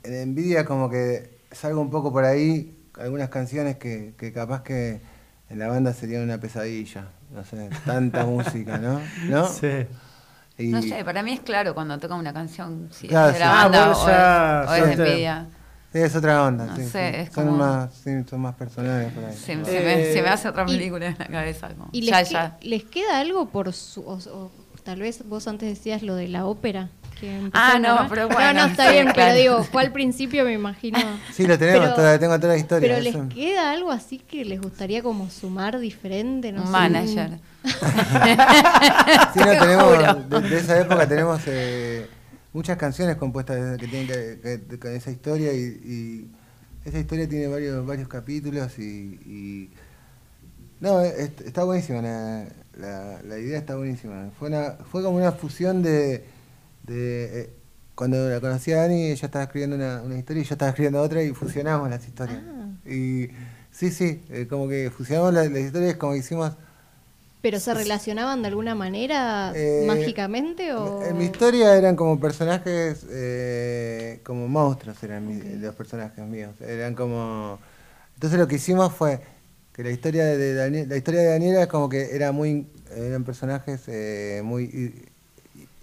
[0.06, 2.72] En, en Envidia, como que salgo un poco por ahí.
[3.00, 5.02] Algunas canciones que, que capaz que
[5.50, 7.10] en la banda serían una pesadilla.
[7.32, 9.02] No sé, tanta música, ¿no?
[9.28, 9.48] ¿No?
[9.48, 9.86] Sí.
[10.58, 13.40] Y- No sé, para mí es claro cuando toca una canción, si Claro, es de
[13.40, 13.46] sí.
[13.46, 15.48] la Ah, banda o, es, o es envidia.
[15.92, 16.66] Sí, es otra onda.
[16.66, 17.20] No sí, sé, sí.
[17.22, 19.34] es son, como- más, sí, son más personales por ahí.
[19.36, 21.68] Se, Eh, se me, se me hace otra y- película en la cabeza.
[21.70, 22.58] como, ¿Y ya, les, que- ya.
[22.62, 24.02] les queda algo por su...
[24.02, 24.52] o- o
[24.84, 26.90] tal vez vos antes decías lo de la ópera?
[27.26, 29.16] Que Ah, no, a pero No, bueno, no, está sí, bien, claro.
[29.16, 31.00] pero digo, fue al principio me imagino...
[31.34, 32.90] Sí, lo tenemos, Pero- toda- tengo toda la historia.
[32.90, 33.28] Pero les eso.
[33.30, 37.40] queda algo así que les gustaría como sumar diferente, no manager.
[39.34, 42.08] Sí, no, Te tenemos, de, de esa época tenemos eh,
[42.54, 46.28] muchas canciones compuestas que tienen que, que- con esa historia y, y
[46.86, 48.84] esa historia tiene varios varios capítulos y,
[49.26, 49.70] y-
[50.80, 52.46] no, es- está buenísima la,
[52.78, 54.30] la- la idea está buenísima.
[54.38, 56.26] Fue una fue como una fusión de,
[56.86, 57.50] de, eh,
[57.96, 61.02] cuando la conocí a Dani ella estaba escribiendo una, una historia y yo estaba escribiendo
[61.02, 62.40] otra y fusionamos las historias.
[62.48, 62.90] Ah.
[62.90, 63.30] Y
[63.72, 66.54] sí, sí, eh, como que fusionamos las, las historias como hicimos
[67.42, 71.04] ¿Pero se relacionaban de alguna manera Eh, mágicamente o...?
[71.04, 73.06] En mi historia eran como personajes,
[74.24, 76.60] como monstruos eran los personajes míos.
[76.60, 77.60] Eran como...
[78.16, 79.20] Entonces lo que hicimos fue
[79.76, 82.66] que la historia de Daniel, la historia de Daniela es como que era muy,
[82.96, 85.10] eran personajes eh, muy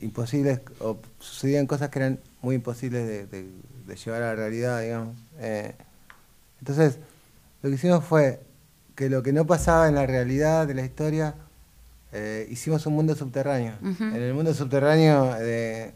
[0.02, 3.48] imposibles, o sucedían cosas que eran muy imposibles de, de-
[3.86, 5.16] de llevar a la realidad, digamos.
[5.38, 5.74] Eh,
[6.60, 6.98] entonces,
[7.62, 8.40] lo que hicimos fue
[8.94, 11.34] que lo que no pasaba en la realidad de la historia,
[12.12, 13.74] eh, hicimos un mundo subterráneo.
[13.82, 15.92] En el mundo subterráneo eh,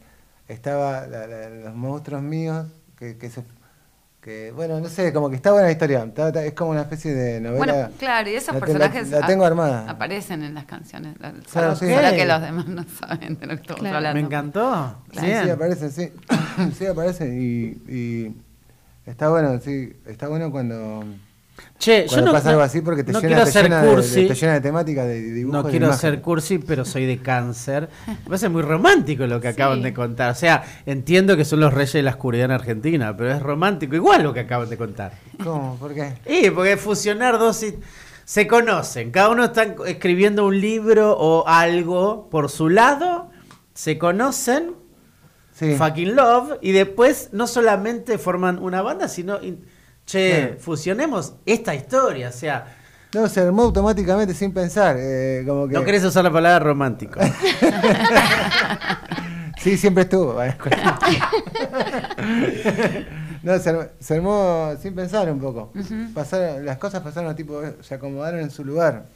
[0.48, 2.66] estaba la- la- los monstruos míos,
[2.98, 3.42] que, que se...
[4.26, 6.02] Que, bueno, no sé, como que está buena la historia.
[6.02, 7.58] está- está- es como una especie de novela.
[7.72, 9.88] Bueno, claro, y esos La personajes La, la tengo a- armada.
[9.88, 11.14] aparecen en las canciones.
[11.20, 12.16] la- Claro, solo, sí.
[12.16, 13.96] que los demás no saben de lo que estamos Claro.
[13.98, 14.14] hablando.
[14.20, 14.96] Me encantó.
[15.12, 16.12] Sí, sí, aparecen, sí.
[16.76, 18.36] sí, aparecen y, y
[19.06, 19.92] está bueno, sí.
[20.06, 21.04] Está bueno cuando,
[21.78, 23.88] Che, yo cuando no, pasa no- algo así porque te, no llena, te, llena de,
[23.94, 24.22] cursi.
[24.22, 25.52] de- te llena de temática, de dibujos.
[25.58, 26.00] No de quiero imágenes.
[26.00, 27.88] ser cursi, pero soy de cáncer.
[28.06, 29.54] Me parece muy romántico lo que Sí.
[29.54, 30.30] acaban de contar.
[30.30, 33.94] O sea, entiendo que son los reyes de la oscuridad en Argentina, pero es romántico
[33.94, 35.12] igual lo que acaban de contar.
[35.44, 35.76] ¿Cómo?
[35.78, 36.14] ¿Por qué?
[36.26, 37.78] Y porque fusionar dos y-
[38.24, 43.30] se conocen, cada uno está escribiendo un libro o algo por su lado,
[43.74, 44.72] se conocen,
[45.54, 45.74] Sí.
[45.76, 49.64] fucking love, y después no solamente forman una banda, sino in-
[50.06, 52.76] che, fusionemos esta historia, o sea,
[53.14, 54.96] No, se armó automáticamente sin pensar.
[54.98, 55.74] eh, como que...
[55.74, 57.20] no querés usar la palabra romántico.
[59.58, 60.34] Sí, siempre estuvo.
[60.34, 60.54] Bueno,
[63.42, 65.72] no, se armó, se armó sin pensar un poco.
[66.14, 69.06] Pasaron, las cosas pasaron tipo, se acomodaron en su lugar.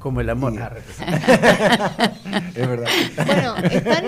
[0.00, 0.52] Como el amor.
[0.52, 1.04] Sí.
[1.06, 2.12] Ah.
[2.54, 2.88] Es verdad.
[3.26, 4.04] Bueno, están,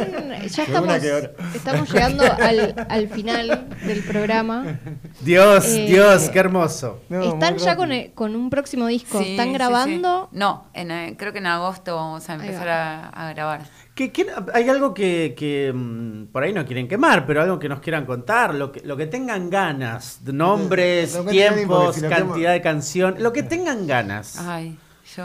[0.49, 1.30] ya estamos, que otra.
[1.55, 4.64] estamos llegando al, al final del programa.
[5.20, 7.01] Dios, Eh, Dios, qué hermoso.
[7.09, 9.22] No, están ya con, con un próximo disco.
[9.22, 10.28] Sí, ¿Están grabando?
[10.32, 10.38] sí.
[10.38, 13.09] No, en, eh, creo que en agosto vamos a empezar va.
[13.09, 13.61] a, a grabar.
[13.95, 17.68] ¿Qué- qué- hay algo que, que, mm, por ahí no quieren quemar, pero algo que
[17.68, 23.32] nos quieran contar, lo que, lo que tengan ganas, nombres, tiempos, cantidad de canción, lo
[23.32, 24.38] que tengan ganas.
[24.38, 24.78] Ay,
[25.16, 25.24] yo...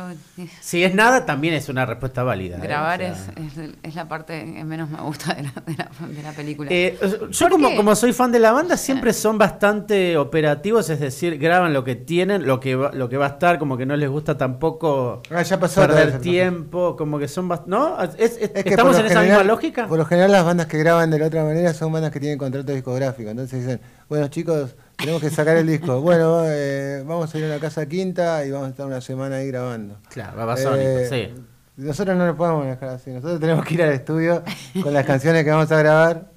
[0.62, 2.58] Si es nada, también es una respuesta válida.
[2.58, 2.62] ¿eh?
[2.62, 5.76] Grabar O sea, es, es, es la parte que menos me gusta de la, de
[5.76, 6.70] la, de la película.
[6.72, 6.98] Eh,
[7.30, 11.38] yo ¿Por como, como soy fan de la banda siempre son bastante operativos, es decir,
[11.38, 13.96] graban lo que tienen, lo que va, lo que va a estar, como que no
[13.96, 18.02] les gusta tampoco Ah, ya pasó todo perder tiempo, como que son ¿no?
[18.02, 19.88] Es- es- Es que estamos en esa general- misma lógica.
[19.88, 22.38] Por lo general las bandas que graban de la otra manera son bandas que tienen
[22.38, 23.30] contrato discográfico.
[23.30, 26.02] Entonces dicen, bueno chicos, tenemos que sacar el disco.
[26.02, 29.38] Bueno, eh, vamos a ir a la casa quinta y vamos a estar una semana
[29.38, 29.98] ahí grabando.
[30.10, 31.44] Claro, babasónico, Eh, sí.
[31.78, 33.12] Nosotros no lo podemos manejar así.
[33.12, 34.44] Nosotros tenemos que ir al estudio
[34.82, 36.32] con las canciones que vamos a grabar,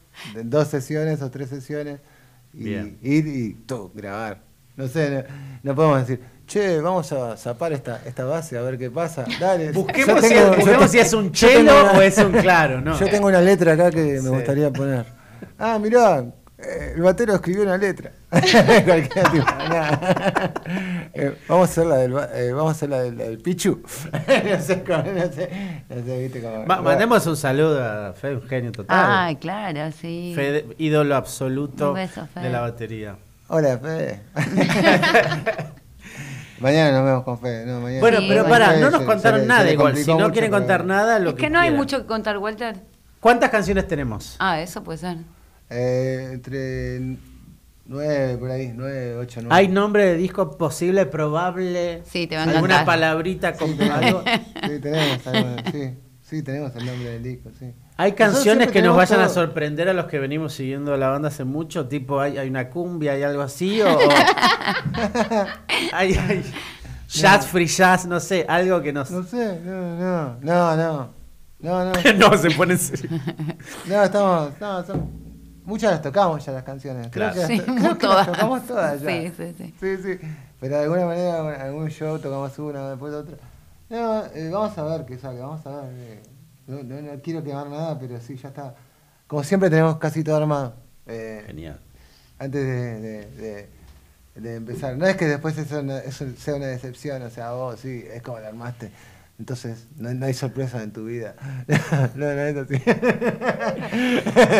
[0.44, 2.00] dos sesiones o tres sesiones,
[2.52, 2.98] y Bien.
[3.02, 4.38] ir y tú, grabar.
[4.76, 5.22] No sé, no,
[5.62, 9.24] no podemos decir, che, vamos a zapar esta, esta base a ver qué pasa.
[9.40, 9.72] Dale.
[9.72, 12.96] Busquemos, si, es, busquemos si es un chelo o es un claro, ¿no?
[13.00, 14.28] Yo tengo una letra acá que me Sí.
[14.28, 15.06] gustaría poner.
[15.58, 16.24] Ah, mirá,
[16.94, 18.12] el batero escribió una letra.
[18.30, 20.52] Cualquier tipo, nada.
[21.14, 23.82] Eh, vamos a hacer la del, eh, vamos a hacer la del, del Pichu.
[24.12, 26.64] no sé cómo, no sé, no sé, viste cómo.
[26.66, 29.06] Ma- mandemos un saludo a Fede, un genio total.
[29.08, 30.32] Ay, claro, sí.
[30.34, 32.44] Fede, ídolo absoluto Un beso, Fede.
[32.44, 33.16] de la batería.
[33.48, 34.20] Hola, Fede.
[36.61, 37.66] mañana nos vemos con Fede.
[37.66, 38.00] No, mañana.
[38.00, 39.96] Bueno, Sí, pero pará, no nos contaron se le- se nada le igual.
[39.96, 41.76] Si no mucho, quieren contar nada, lo es que, no hay quieran.
[41.78, 42.76] mucho que contar, Walter.
[43.20, 44.36] ¿Cuántas canciones tenemos?
[44.38, 45.16] Ah, eso puede ser.
[45.70, 47.00] Eh, entre
[47.86, 49.54] nueve, por ahí, nueve, ocho, nueve.
[49.54, 52.02] ¿Hay nombre de disco posible, probable?
[52.04, 54.22] Sí, te va a ¿Alguna palabrita con Sí, algo?
[54.66, 57.72] Sí, tenemos, algo, sí, sí, tenemos el nombre del disco, sí.
[57.96, 61.44] ¿Hay canciones que nos vayan a sorprender a los que venimos siguiendo la banda hace
[61.44, 61.86] mucho?
[61.86, 63.80] Tipo, ¿hay, hay una cumbia, hay algo así?
[63.82, 63.88] ¿O
[65.92, 66.42] hay, hay
[67.08, 69.10] jazz, free jazz, no sé, algo que nos...
[69.10, 71.10] No sé, no, no, no, no,
[71.60, 73.10] no, no, no, se pone en serio.
[73.86, 75.30] no, estamos, no, son,
[75.70, 77.48] muchas las tocamos ya las canciones, creo Claro.
[77.48, 79.08] que, las, Sí, creo que las tocamos todas ya.
[79.10, 79.74] Sí, sí, sí.
[79.80, 80.18] Sí, sí,
[80.60, 83.36] pero de alguna manera, bueno, algún show tocamos una, después otra.
[83.88, 85.90] No, eh, vamos a ver qué sale, vamos a ver.
[85.96, 86.22] eh,
[86.66, 88.74] no, no, no quiero quemar nada, pero sí, ya está.
[89.26, 90.74] Como siempre tenemos casi todo armado.
[91.06, 91.80] Eh, Genial.
[92.38, 93.68] antes de, de- de-
[94.40, 94.96] de empezar.
[94.96, 98.22] No es que después eso, no- eso sea una decepción, o sea, vos sí, es
[98.22, 98.90] como la armaste.
[99.41, 101.34] Entonces, no, no hay sorpresa en tu vida.
[102.14, 102.74] no, no es así.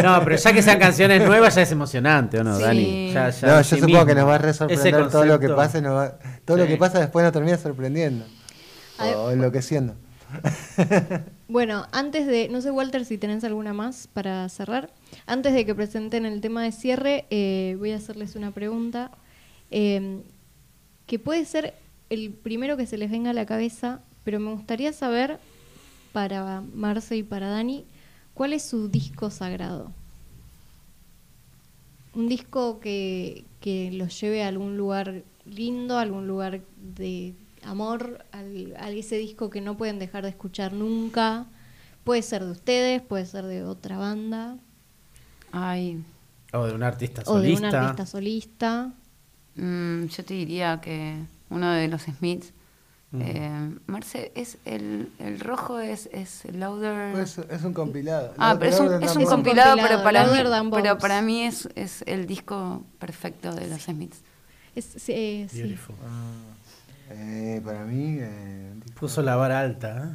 [0.03, 2.63] No, pero ya que sean canciones nuevas ya es emocionante, ¿o no, Sí.
[2.63, 3.13] Dani?
[3.13, 4.07] Ya- ya No, yo sí supongo mismo.
[4.07, 6.67] que nos va a re Ese sorprender todo lo que pase, nos va- todo lo
[6.67, 8.25] que pasa después nos termina sorprendiendo.
[8.99, 9.13] Ay.
[9.15, 9.95] O enloqueciendo.
[11.49, 14.89] Bueno, antes de, no sé Walter si tenés alguna más para cerrar,
[15.27, 19.11] antes de que presenten el tema de cierre, eh, voy a hacerles una pregunta
[19.73, 20.21] eh,
[21.07, 21.75] que puede ser
[22.09, 25.41] el primero que se les venga a la cabeza, pero me gustaría saber
[26.13, 27.87] para Marce y para Dani,
[28.35, 29.93] ¿cuál es su disco sagrado?
[32.15, 38.25] Un disco que, que los lleve a algún lugar lindo, a algún lugar de amor,
[38.33, 41.47] al, a ese disco que no pueden dejar de escuchar nunca.
[42.05, 44.59] Puede ser de ustedes, puede ser de otra banda
[45.53, 46.05] Ay,
[46.53, 47.69] O de un artista o de un solista.
[47.69, 48.93] artista solista.
[49.57, 51.17] mm, yo te diría que
[51.51, 52.53] uno de los Smiths.
[53.13, 53.23] Mm.
[53.23, 57.13] eh, Marce, es el, el rojo es, es Louder.
[57.13, 58.33] Pues es un compilado.
[58.39, 61.43] Ah, pero es un, es un compilado, compilado, pero para Louder mí, pero para mí
[61.43, 64.23] es, es el disco perfecto de los Smiths.
[64.77, 65.77] Es, sí, eh, sí.
[66.07, 66.33] Ah,
[67.11, 68.19] eh, para mí.
[68.21, 70.15] Eh, Puso la vara alta,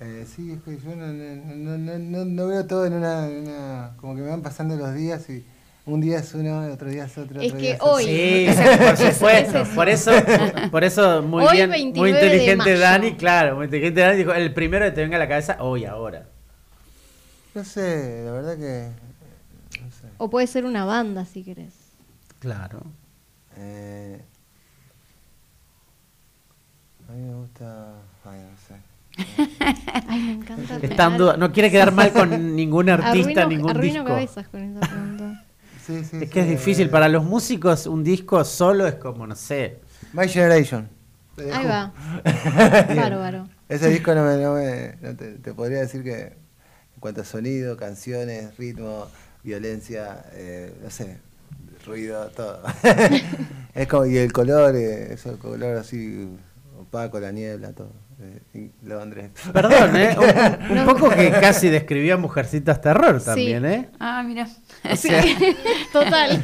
[0.00, 0.20] ¿eh?
[0.20, 3.26] eh, sí, es que yo no, no, no, no, no- no veo todo en una,
[3.28, 5.46] en una- Como que me van pasando los días y
[5.88, 7.40] un día es uno, otro día es otro.
[7.40, 8.62] Es otro que día es hoy- otro.
[8.64, 9.64] Sí, por supuesto.
[9.74, 10.12] Por eso,
[10.70, 12.78] por eso muy Hoy, bien, 29 muy inteligente.
[12.78, 15.84] Dani, claro, muy inteligente Dani dijo, el primero que te venga a la cabeza hoy,
[15.84, 16.26] ahora.
[17.54, 18.88] No sé, la verdad que.
[19.82, 20.06] No sé.
[20.18, 21.72] O puede ser una banda si querés.
[22.38, 22.82] Claro.
[23.56, 24.20] Eh,
[27.08, 27.94] a mí me gusta.
[28.24, 28.74] Ay, no sé.
[30.08, 30.76] Ay, me encanta.
[30.80, 34.06] Está en duda, no quiere quedar mal con ningún artista, arruino, ningún arruino disco.
[34.08, 35.07] cabezas con esa pregunta.
[35.88, 36.86] Sí, sí, es que es difícil.
[36.86, 36.90] eh.
[36.90, 39.78] Para los músicos, un disco solo es como, no sé.
[40.12, 40.88] My Generation.
[41.38, 41.92] Ahí va.
[42.94, 43.48] Bárbaro.
[43.68, 46.18] Ese disco no me, no me- no te, te podría decir que
[46.94, 49.06] en cuanto a sonido, canciones, ritmo,
[49.44, 51.18] violencia, eh, no sé,
[51.86, 52.62] ruido, todo.
[53.74, 56.28] es como, y el color, eh, ese color así
[56.80, 57.92] opaco, la niebla, todo.
[58.20, 59.30] Eh, Londres.
[59.52, 60.16] Perdón, ¿eh?
[60.70, 63.68] Un, un poco que casi describía Mujercitas Terror también, Sí.
[63.68, 63.88] ¿eh?
[64.00, 64.46] Ah, mira.
[64.96, 65.08] Sí,
[65.92, 66.42] total.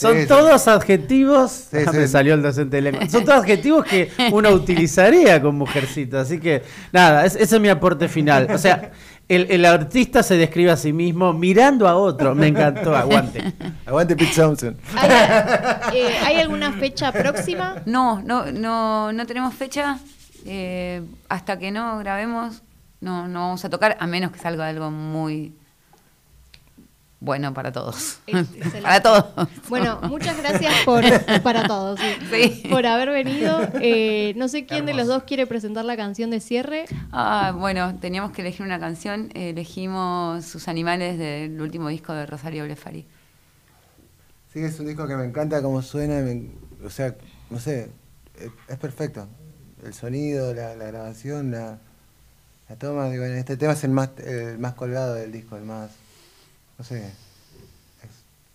[0.00, 0.26] Son Sí, sí.
[0.28, 1.50] todos adjetivos.
[1.70, 1.96] Sí, Ah, sí.
[1.98, 3.08] Me salió el docente de lengua.
[3.08, 6.20] Son todos adjetivos que uno utilizaría con Mujercita.
[6.20, 6.62] Así que,
[6.92, 8.48] nada, es- ese es mi aporte final.
[8.52, 8.92] O sea,
[9.28, 12.34] el, el artista se describe a sí mismo mirando a otro.
[12.34, 13.42] Me encantó, aguante.
[13.84, 14.76] Aguante Pete Thompson.
[14.96, 15.10] ¿Hay,
[15.98, 17.82] eh, ¿hay alguna fecha próxima?
[17.84, 19.98] No, no, no, no tenemos fecha.
[20.46, 22.62] Eh, hasta que no grabemos,
[23.00, 25.54] no, no vamos a tocar, a menos que salga algo muy
[27.20, 28.20] bueno para todos.
[28.28, 28.80] Excelente.
[28.82, 29.24] para todos.
[29.68, 31.02] Bueno, muchas gracias por
[31.42, 32.06] para todos, sí.
[32.62, 32.68] Sí.
[32.68, 33.58] por haber venido.
[33.80, 36.84] Eh, no sé quién de los dos quiere presentar la canción de cierre.
[37.10, 39.30] Ah, bueno, teníamos que elegir una canción.
[39.34, 43.04] elegimos Sus Animales del último disco de Rosario Blefari.
[44.52, 46.50] Sí, es un disco que me encanta cómo suena, me-
[46.84, 47.14] o sea,
[47.50, 47.90] no sé,
[48.68, 49.28] es perfecto.
[49.84, 51.78] El sonido, la, la grabación, la,
[52.68, 55.90] la toma, digo, este tema es el más, el más colgado del disco, el más,
[56.78, 57.12] no sé, es,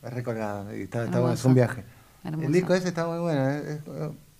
[0.07, 1.83] es recolgado, y está, está bueno, es un viaje.
[2.23, 2.45] Hermoso.
[2.47, 3.81] El disco ese está muy bueno, es- es-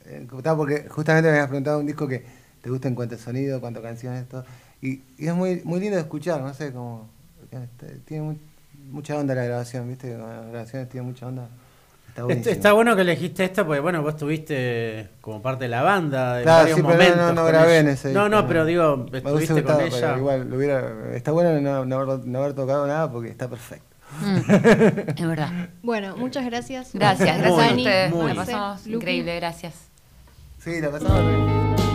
[0.06, 2.24] eh, está porque justamente me habías preguntado un disco que
[2.62, 4.44] te gusta en cuanto a sonido, cuanto a canciones, todo,
[4.82, 7.10] y, y es muy, muy lindo de escuchar, no sé, como,
[7.52, 8.38] este, tiene mu-
[8.92, 11.48] mucha onda la grabación, viste, las grabaciones tienen mucha onda.
[12.14, 12.52] Está Est- buenísimo.
[12.54, 16.38] Está bueno que elegiste esta porque, bueno, vos estuviste como parte de la banda.
[16.38, 17.80] En Claro, varios sí, pero no- momentos no, no con grabé ella.
[17.80, 18.48] en ese No, disco, no, no.
[18.48, 20.18] pero digo, estuviste gustado, con ella.
[20.18, 23.88] igual, lo hubiera, está bueno no, no haber, no haber tocado nada porque está perfecto.
[24.22, 24.38] Mm,
[25.18, 25.70] es verdad.
[25.82, 26.92] Bueno, muchas gracias.
[26.94, 28.12] Gracias, gracias Muy, a ustedes.
[28.12, 28.28] muy.
[28.28, 28.96] La pasamos Luqui.
[28.96, 29.74] increíble, gracias.
[30.60, 31.93] Sí, la pasamos bien.